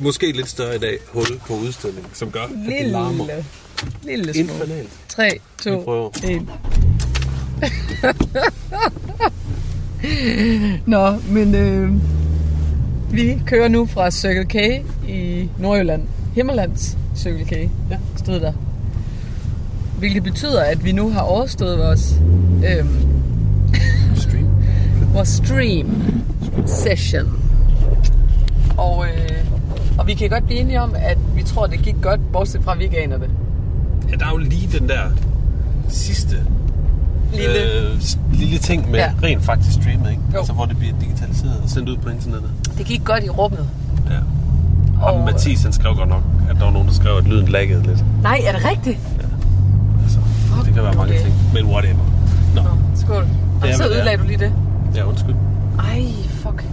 [0.00, 3.24] måske lidt større i dag, hul på udstillingen, som gør, at det larmer.
[3.24, 4.52] Lille, lille smule.
[4.52, 4.90] Infernalt.
[5.08, 6.10] 3, Vi 2, prøver.
[6.24, 6.48] 1.
[10.86, 11.90] Nå, men øh,
[13.12, 14.54] Vi kører nu fra Circle K
[15.08, 16.02] i Nordjylland.
[16.34, 17.52] Himmerlands Circle K
[17.90, 17.98] ja.
[18.16, 18.52] stod der.
[19.98, 22.14] Hvilket betyder, at vi nu har overstået vores,
[22.66, 23.06] øhm,
[24.22, 24.46] stream.
[25.12, 26.02] vores stream
[26.66, 27.42] session.
[28.76, 29.49] Og, øh,
[30.00, 32.72] og vi kan godt blive enige om, at vi tror, det gik godt, bortset fra,
[32.72, 33.30] at vi ikke aner det.
[34.10, 35.02] Ja, der er jo lige den der
[35.88, 36.36] sidste
[37.32, 37.80] Lille.
[37.92, 38.00] øh,
[38.32, 39.04] lille ting med Ja.
[39.04, 39.12] ja.
[39.26, 40.22] rent faktisk streamet, ikke?
[40.34, 42.50] Altså, hvor det bliver digitaliseret og sendt ud på internettet.
[42.78, 43.68] Det gik godt i rummet.
[44.10, 44.16] Ja.
[45.02, 47.48] Og, og Mathis, han skrev godt nok, at der var nogen, der skrev, at lyden
[47.48, 48.04] laggede lidt.
[48.22, 48.98] Nej, er det rigtigt?
[50.64, 51.22] Det kan være mange okay.
[51.22, 52.04] ting, men whatever.
[52.54, 52.62] Nå,
[52.94, 53.16] Skål.
[53.16, 54.52] Og Det er, så ødelagde du lige det.
[54.94, 55.34] ja, undskyld.
[55.78, 56.64] Ej, fuck.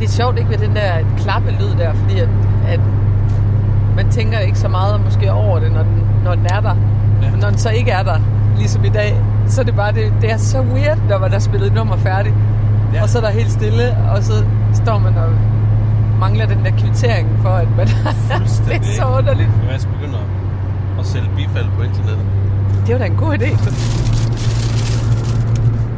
[0.00, 2.28] Det er sjovt ikke ved den der klappelyd der, fordi at,
[2.68, 2.80] at
[3.96, 6.74] man tænker ikke så meget måske over det, når den, når den er der.
[7.22, 7.30] Ja.
[7.30, 8.20] Men når den så ikke er der,
[8.56, 11.38] ligesom i dag, så er det bare, det, det er så weird, når man har
[11.38, 12.34] spillet et nummer færdigt.
[12.94, 13.02] Ja.
[13.02, 14.44] Og så er der helt stille, og så
[14.74, 15.32] står man og
[16.20, 17.86] mangler den der kvittering for, at man...
[18.68, 19.48] det er så underligt.
[19.70, 22.26] Jeg vil begynde at, at sælge bifald på internettet.
[22.86, 23.70] Det var da en god idé.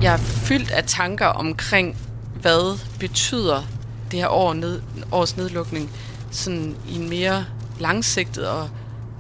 [0.03, 1.96] Jeg er fyldt af tanker omkring,
[2.40, 3.62] hvad betyder
[4.11, 4.80] det her år ned,
[5.12, 5.90] års nedlukning
[6.30, 7.44] sådan i en mere
[7.80, 8.68] langsigtet og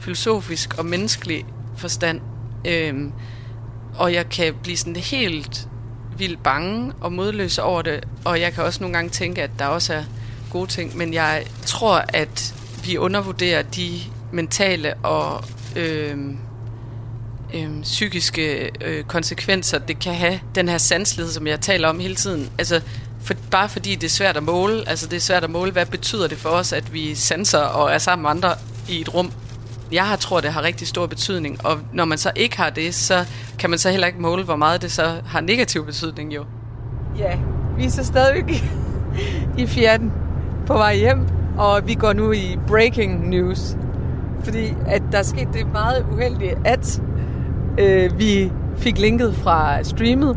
[0.00, 2.20] filosofisk og menneskelig forstand.
[2.64, 3.12] Øhm,
[3.94, 5.68] og jeg kan blive sådan helt
[6.18, 9.66] vildt bange og modløs over det, og jeg kan også nogle gange tænke, at der
[9.66, 10.02] også er
[10.50, 14.00] gode ting, men jeg tror, at vi undervurderer de
[14.32, 15.44] mentale og
[15.76, 16.38] øhm,
[17.54, 22.14] øhm, psykiske øh, konsekvenser, det kan have, den her sanslighed, som jeg taler om hele
[22.14, 22.50] tiden.
[22.58, 22.80] Altså,
[23.28, 25.86] for, bare fordi det er svært at måle, altså det er svært at måle, hvad
[25.86, 28.54] betyder det for os, at vi sanser og er sammen med andre
[28.88, 29.32] i et rum.
[29.92, 32.94] Jeg har, tror, det har rigtig stor betydning, og når man så ikke har det,
[32.94, 33.24] så
[33.58, 36.44] kan man så heller ikke måle, hvor meget det så har negativ betydning jo.
[37.18, 37.38] Ja,
[37.76, 38.64] vi er så stadigvæk
[39.58, 40.12] i fjerden
[40.66, 41.26] på vej hjem,
[41.58, 43.76] og vi går nu i breaking news.
[44.44, 47.02] Fordi at der er sket det meget uheldige, at
[47.78, 50.36] øh, vi fik linket fra streamet,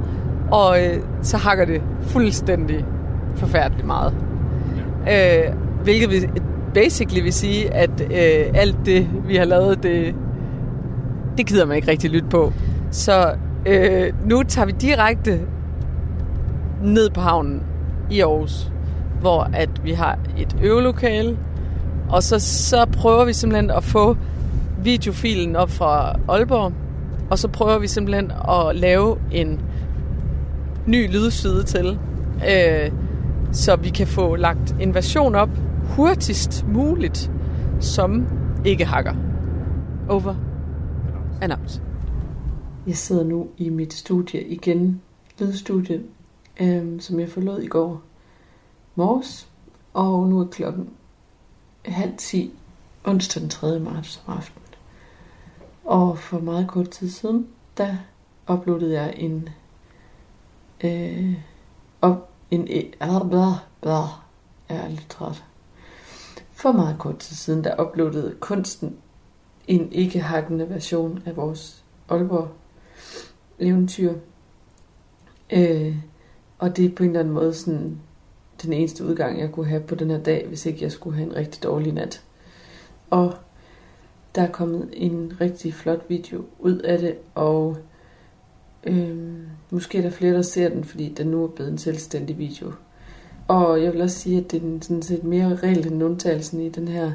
[0.51, 2.85] og øh, så hakker det fuldstændig
[3.35, 4.13] forfærdeligt meget.
[5.09, 6.29] Øh, hvilket vil,
[6.73, 10.15] basically vil sige, at øh, alt det, vi har lavet, det,
[11.37, 12.53] det gider man ikke rigtig lytte på.
[12.91, 13.33] Så
[13.65, 15.39] øh, nu tager vi direkte
[16.83, 17.63] ned på havnen
[18.11, 18.71] i Aarhus,
[19.21, 21.37] hvor at vi har et øvelokale,
[22.09, 24.17] og så, så prøver vi simpelthen at få
[24.83, 26.73] videofilen op fra Aalborg,
[27.29, 29.59] og så prøver vi simpelthen at lave en
[30.87, 31.99] ny lydside til,
[32.49, 32.91] øh,
[33.51, 35.49] så vi kan få lagt en version op
[35.95, 37.31] hurtigst muligt,
[37.79, 38.27] som
[38.65, 39.13] ikke hakker.
[40.09, 40.35] Over
[41.41, 41.81] and out.
[42.87, 45.01] Jeg sidder nu i mit studie igen,
[45.39, 46.01] lydstudie,
[46.61, 48.01] øh, som jeg forlod i går
[48.95, 49.47] morges,
[49.93, 50.89] og nu er klokken
[51.85, 52.53] halv ti
[53.03, 53.79] onsdag den 3.
[53.79, 54.67] marts om aftenen.
[55.85, 57.95] Og for meget kort tid siden, der
[58.49, 59.49] uploadede jeg en
[60.83, 61.33] øh,
[62.01, 64.07] og en, øh, blah, blah,
[64.69, 65.43] jeg er lidt træt.
[66.51, 68.97] For meget kort tid siden, der uploadede kunsten
[69.67, 72.49] en ikke-hakkende version af vores Aalborg
[73.59, 74.13] eventyr.
[75.53, 75.95] Øh,
[76.59, 77.99] og det er på en eller anden måde sådan
[78.63, 81.29] den eneste udgang, jeg kunne have på den her dag, hvis ikke jeg skulle have
[81.29, 82.23] en rigtig dårlig nat.
[83.09, 83.33] Og
[84.35, 87.77] der er kommet en rigtig flot video ud af det, og
[88.83, 89.37] øh,
[89.69, 92.71] måske er der flere, der ser den, fordi den nu er blevet en selvstændig video.
[93.47, 96.69] Og jeg vil også sige, at det er sådan set mere regel end undtagelsen i
[96.69, 97.11] den her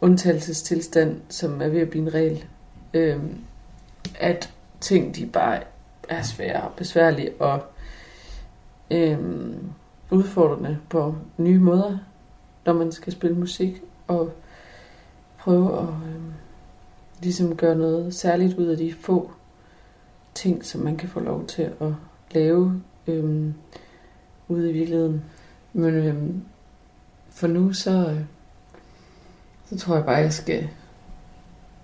[0.00, 2.44] undtagelsestilstand, som er ved at blive en regel.
[2.94, 3.38] Øhm,
[4.18, 5.62] at ting, de bare
[6.08, 7.62] er svære og besværlige og
[8.90, 9.70] øhm,
[10.10, 11.98] udfordrende på nye måder,
[12.66, 14.32] når man skal spille musik og
[15.38, 16.32] prøve at øhm,
[17.22, 19.30] ligesom gøre noget særligt ud af de få
[20.38, 21.92] ting, som man kan få lov til at
[22.30, 23.54] lave øhm,
[24.48, 25.24] ude i virkeligheden.
[25.72, 26.42] Men øhm,
[27.30, 28.20] for nu, så, øh,
[29.66, 30.68] så tror jeg bare, jeg skal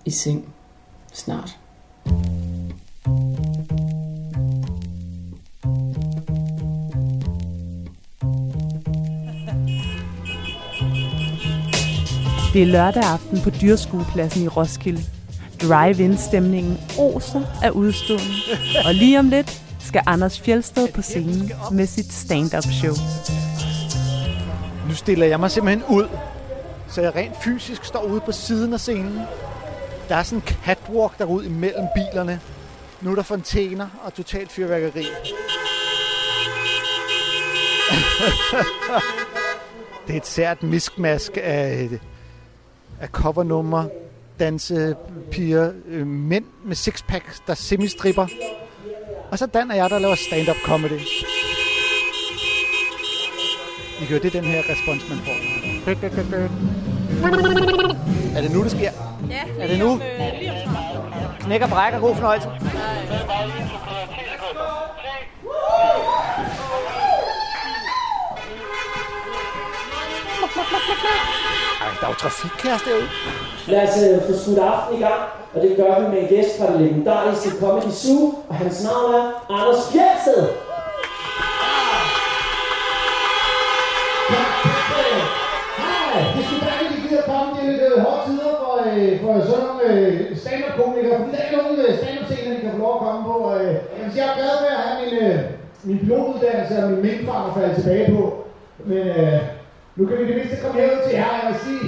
[0.05, 0.53] i seng
[1.13, 1.59] snart.
[12.53, 15.14] Det er lørdag aften på Dyrskuepladsen i Roskilde.
[15.69, 18.25] Drive-in-stemningen oser af udstående.
[18.85, 22.93] Og lige om lidt skal Anders Fjeldsted på scenen med sit stand-up show.
[24.87, 26.07] Nu stiller jeg mig simpelthen ud,
[26.87, 29.19] så jeg rent fysisk står ude på siden af scenen.
[30.09, 32.39] Der er sådan en catwalk derud imellem bilerne.
[33.01, 35.05] Nu er der fontæner og totalt fyrværkeri.
[40.07, 41.89] Det er et sært miskmask af,
[43.01, 43.85] af covernummer,
[44.39, 48.27] dansepiger, øh, mænd med sixpack, der semistripper.
[49.31, 50.99] Og så Dan og jeg, der laver stand-up comedy.
[54.01, 55.37] I gør det er den her respons, man får.
[58.37, 58.91] Er det nu, det sker?
[59.29, 59.91] Ja, Er det nu?
[59.91, 61.39] om snart.
[61.39, 62.47] Knækker brækker, god fornøjelse.
[62.47, 62.55] Ej,
[71.99, 73.07] der er jo trafikkaos derude.
[73.71, 75.21] Lad os øh, få skudt aften i gang,
[75.53, 79.13] og det gør vi med en gæst fra det legendariske Comedy Zoo, og hans navn
[79.19, 79.23] er
[79.55, 80.43] Anders Fjeldsted.
[87.15, 91.45] Er er øh, hårde tider for, øh, for sådan nogle øh, stand-up-komikere, fordi der er
[91.47, 93.37] ikke nogen øh, stand-up-scener, de kan få lov at komme på.
[93.55, 95.39] Øh, jeg jeg er glad for at have min, øh,
[95.87, 98.23] min pilotuddannelse og min minkfarm at falde tilbage på.
[98.89, 99.39] Men øh,
[99.95, 101.87] nu kan vi det mindste komme herud til jer, jeg vil sige.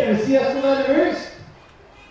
[0.00, 1.18] jeg vil sige, at jeg skulle være nervøs.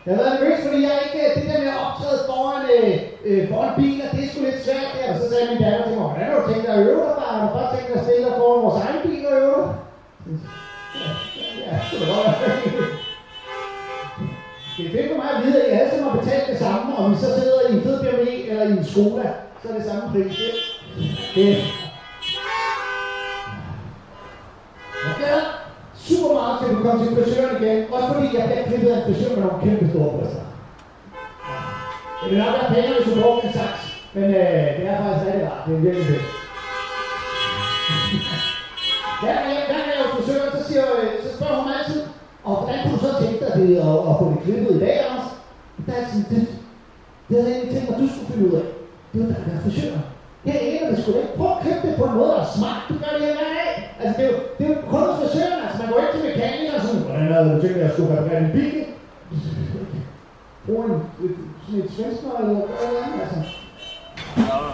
[0.06, 2.96] Jeg har været nervøs, fordi jeg ikke, det der med at optræde foran, øh,
[3.28, 5.08] øh foran biler, det er sgu lidt svært der.
[5.12, 7.16] Og så sagde min datter til mig, hvordan har du tænkt dig at øve dig,
[7.22, 7.34] bare?
[7.38, 9.74] Har du bare tænkt dig at stille dig foran vores egen bil og øve dig?
[11.00, 11.10] Ja,
[11.62, 12.26] ja, var.
[14.76, 16.96] Det er fedt for mig at vide, at I alle sammen har betalt det samme,
[16.98, 19.30] om vi så sidder i en fed BMW eller i en Skoda,
[19.62, 20.38] så er det samme pris.
[21.36, 21.48] Det,
[28.38, 30.44] jeg bliver klippet af en frisør med nogle kæmpe store bryster.
[32.20, 33.82] Det vil nok være pængere, hvis du brugte en saks.
[34.16, 35.64] Men øh, det er faktisk rigtig rart.
[35.66, 36.26] Det er virkelig fedt.
[39.22, 41.76] Hver gang jeg, hver gang er hos frisøren, så, siger, øh, så spørger hun mig
[41.80, 42.02] altid,
[42.48, 44.96] og hvordan kunne du så tænke dig det, at, at få det klippet i dag,
[45.06, 45.28] Anders?
[45.86, 46.42] Der er sådan, det,
[47.28, 48.66] det havde jeg egentlig tænkt mig, du skulle finde ud af.
[49.12, 50.04] Det var der, der er frisøren.
[50.46, 51.38] Her er det sgu ikke.
[51.40, 52.82] Prøv at klippe det på en måde, der er smart.
[52.90, 53.72] Du gør det her hver dag.
[54.02, 55.60] Altså, det er jo, det er jo kun hos frisøren.
[55.66, 56.71] Altså, man går ikke til mekanikeren
[57.34, 58.74] havde tænkt at jeg skulle reparere din bil?
[60.66, 60.92] Brug en,
[61.26, 63.40] et, sådan et svensker eller noget andet, altså.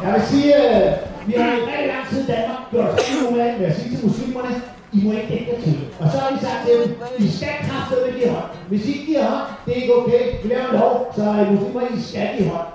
[0.03, 0.91] Jeg vil sige, øh,
[1.27, 3.95] vi har i rigtig lang tid i Danmark gjort os endnu med med at sige
[3.95, 4.61] til muslimerne,
[4.93, 5.77] I må ikke dække til.
[5.99, 8.49] Og så har vi sagt til dem, I skal kraftedeme de hånd.
[8.69, 10.21] Hvis I ikke giver hånd, det er ikke okay.
[10.43, 12.67] Vi laver en lov, så er muslimer, I skal give hånd.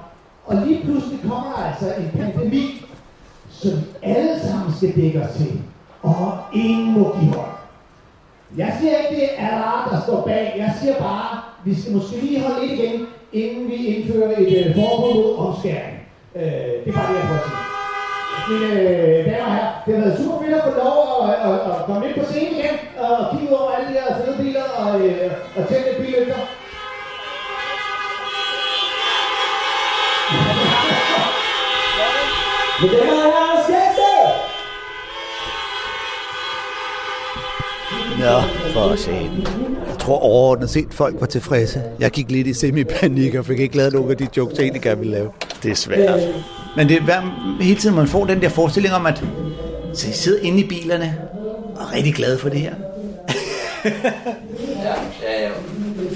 [0.47, 2.85] Og lige pludselig kommer der altså en pandemi,
[3.51, 5.61] som vi alle sammen skal dække os til.
[6.03, 7.62] Og ingen må give hånd.
[8.57, 10.55] Jeg siger ikke, det er Allah, der står bag.
[10.57, 14.75] Jeg siger bare, vi skal måske lige holde lidt igen, inden vi indfører et øh,
[14.75, 15.97] forbud mod omskæring.
[16.37, 16.43] Øh,
[16.83, 17.61] det er bare det, jeg prøver at sige.
[18.49, 20.99] Mine øh, damer og herrer, det har været super fedt at få lov
[21.29, 24.09] at, at, at komme ind på scenen igen og kigge ud over alle de her
[24.19, 26.35] fede biler og, øh, og tænde lidt billygter.
[32.81, 33.67] Men det var Anders
[38.19, 38.41] Ja,
[38.75, 39.11] for se.
[39.89, 41.83] Jeg tror overordnet set, folk var tilfredse.
[42.01, 44.83] Jeg gik lidt i semi-panik og fik ikke lavet nogen af de jokes, jeg egentlig
[44.83, 45.31] gerne ville lave.
[45.63, 46.21] Det er svært.
[46.77, 47.21] Men det er hver,
[47.61, 49.25] hele tiden, man får den der forestilling om, at
[49.95, 51.19] så I sidder inde i bilerne
[51.77, 52.75] og er rigtig glade for det her.
[53.85, 55.51] Ja, ja, ja.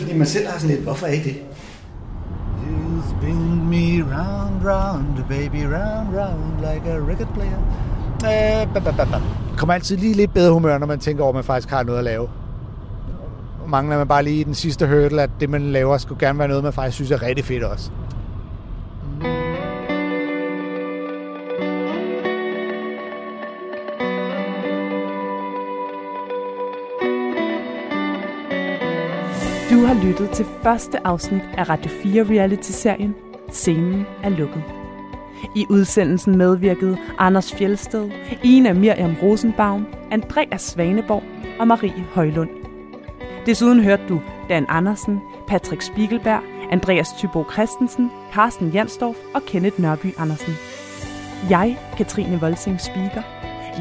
[0.01, 1.37] Fordi man selv har sådan lidt, hvorfor er I det?
[2.69, 7.61] You spin me round, round, baby, round, round, like a record player.
[8.25, 9.57] Øh.
[9.57, 11.99] Kommer altid lige lidt bedre humør, når man tænker over, at man faktisk har noget
[11.99, 12.29] at lave.
[13.69, 16.65] Mangler man bare lige den sidste hurdle, at det, man laver, skulle gerne være noget,
[16.65, 17.91] man faktisk synes er rigtig fedt også.
[29.71, 33.15] Du har lyttet til første afsnit af Radio 4 reality-serien
[33.53, 34.76] Scenen er lukket.
[35.55, 38.11] I udsendelsen medvirkede Anders Fjelsted,
[38.43, 41.23] Ina Miriam Rosenbaum, Andreas Svaneborg
[41.61, 42.51] og Marie Højlund.
[43.47, 50.15] Desuden hørte du Dan Andersen, Patrick Spiegelberg, Andreas Tybo Christensen, Carsten Jansdorf og Kenneth Nørby
[50.19, 50.55] Andersen.
[51.51, 53.23] Jeg, Katrine Volsing Spiker,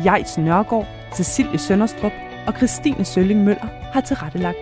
[0.06, 2.12] Jejs Nørgaard, Cecilie Sønderstrup
[2.48, 4.58] og Christine Sølling Møller har tilrettelagt.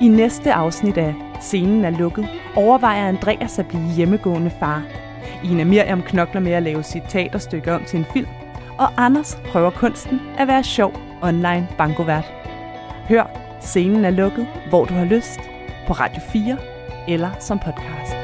[0.00, 4.82] I næste afsnit af Scenen er lukket, overvejer Andreas at blive hjemmegående far.
[5.44, 8.28] Ina Miriam knokler med at lave sit teaterstykke om til en film,
[8.78, 12.32] og Anders prøver kunsten at være sjov online bankovært.
[13.08, 13.24] Hør
[13.60, 15.40] Scenen er lukket, hvor du har lyst,
[15.86, 16.56] på Radio 4
[17.08, 18.17] eller som podcast.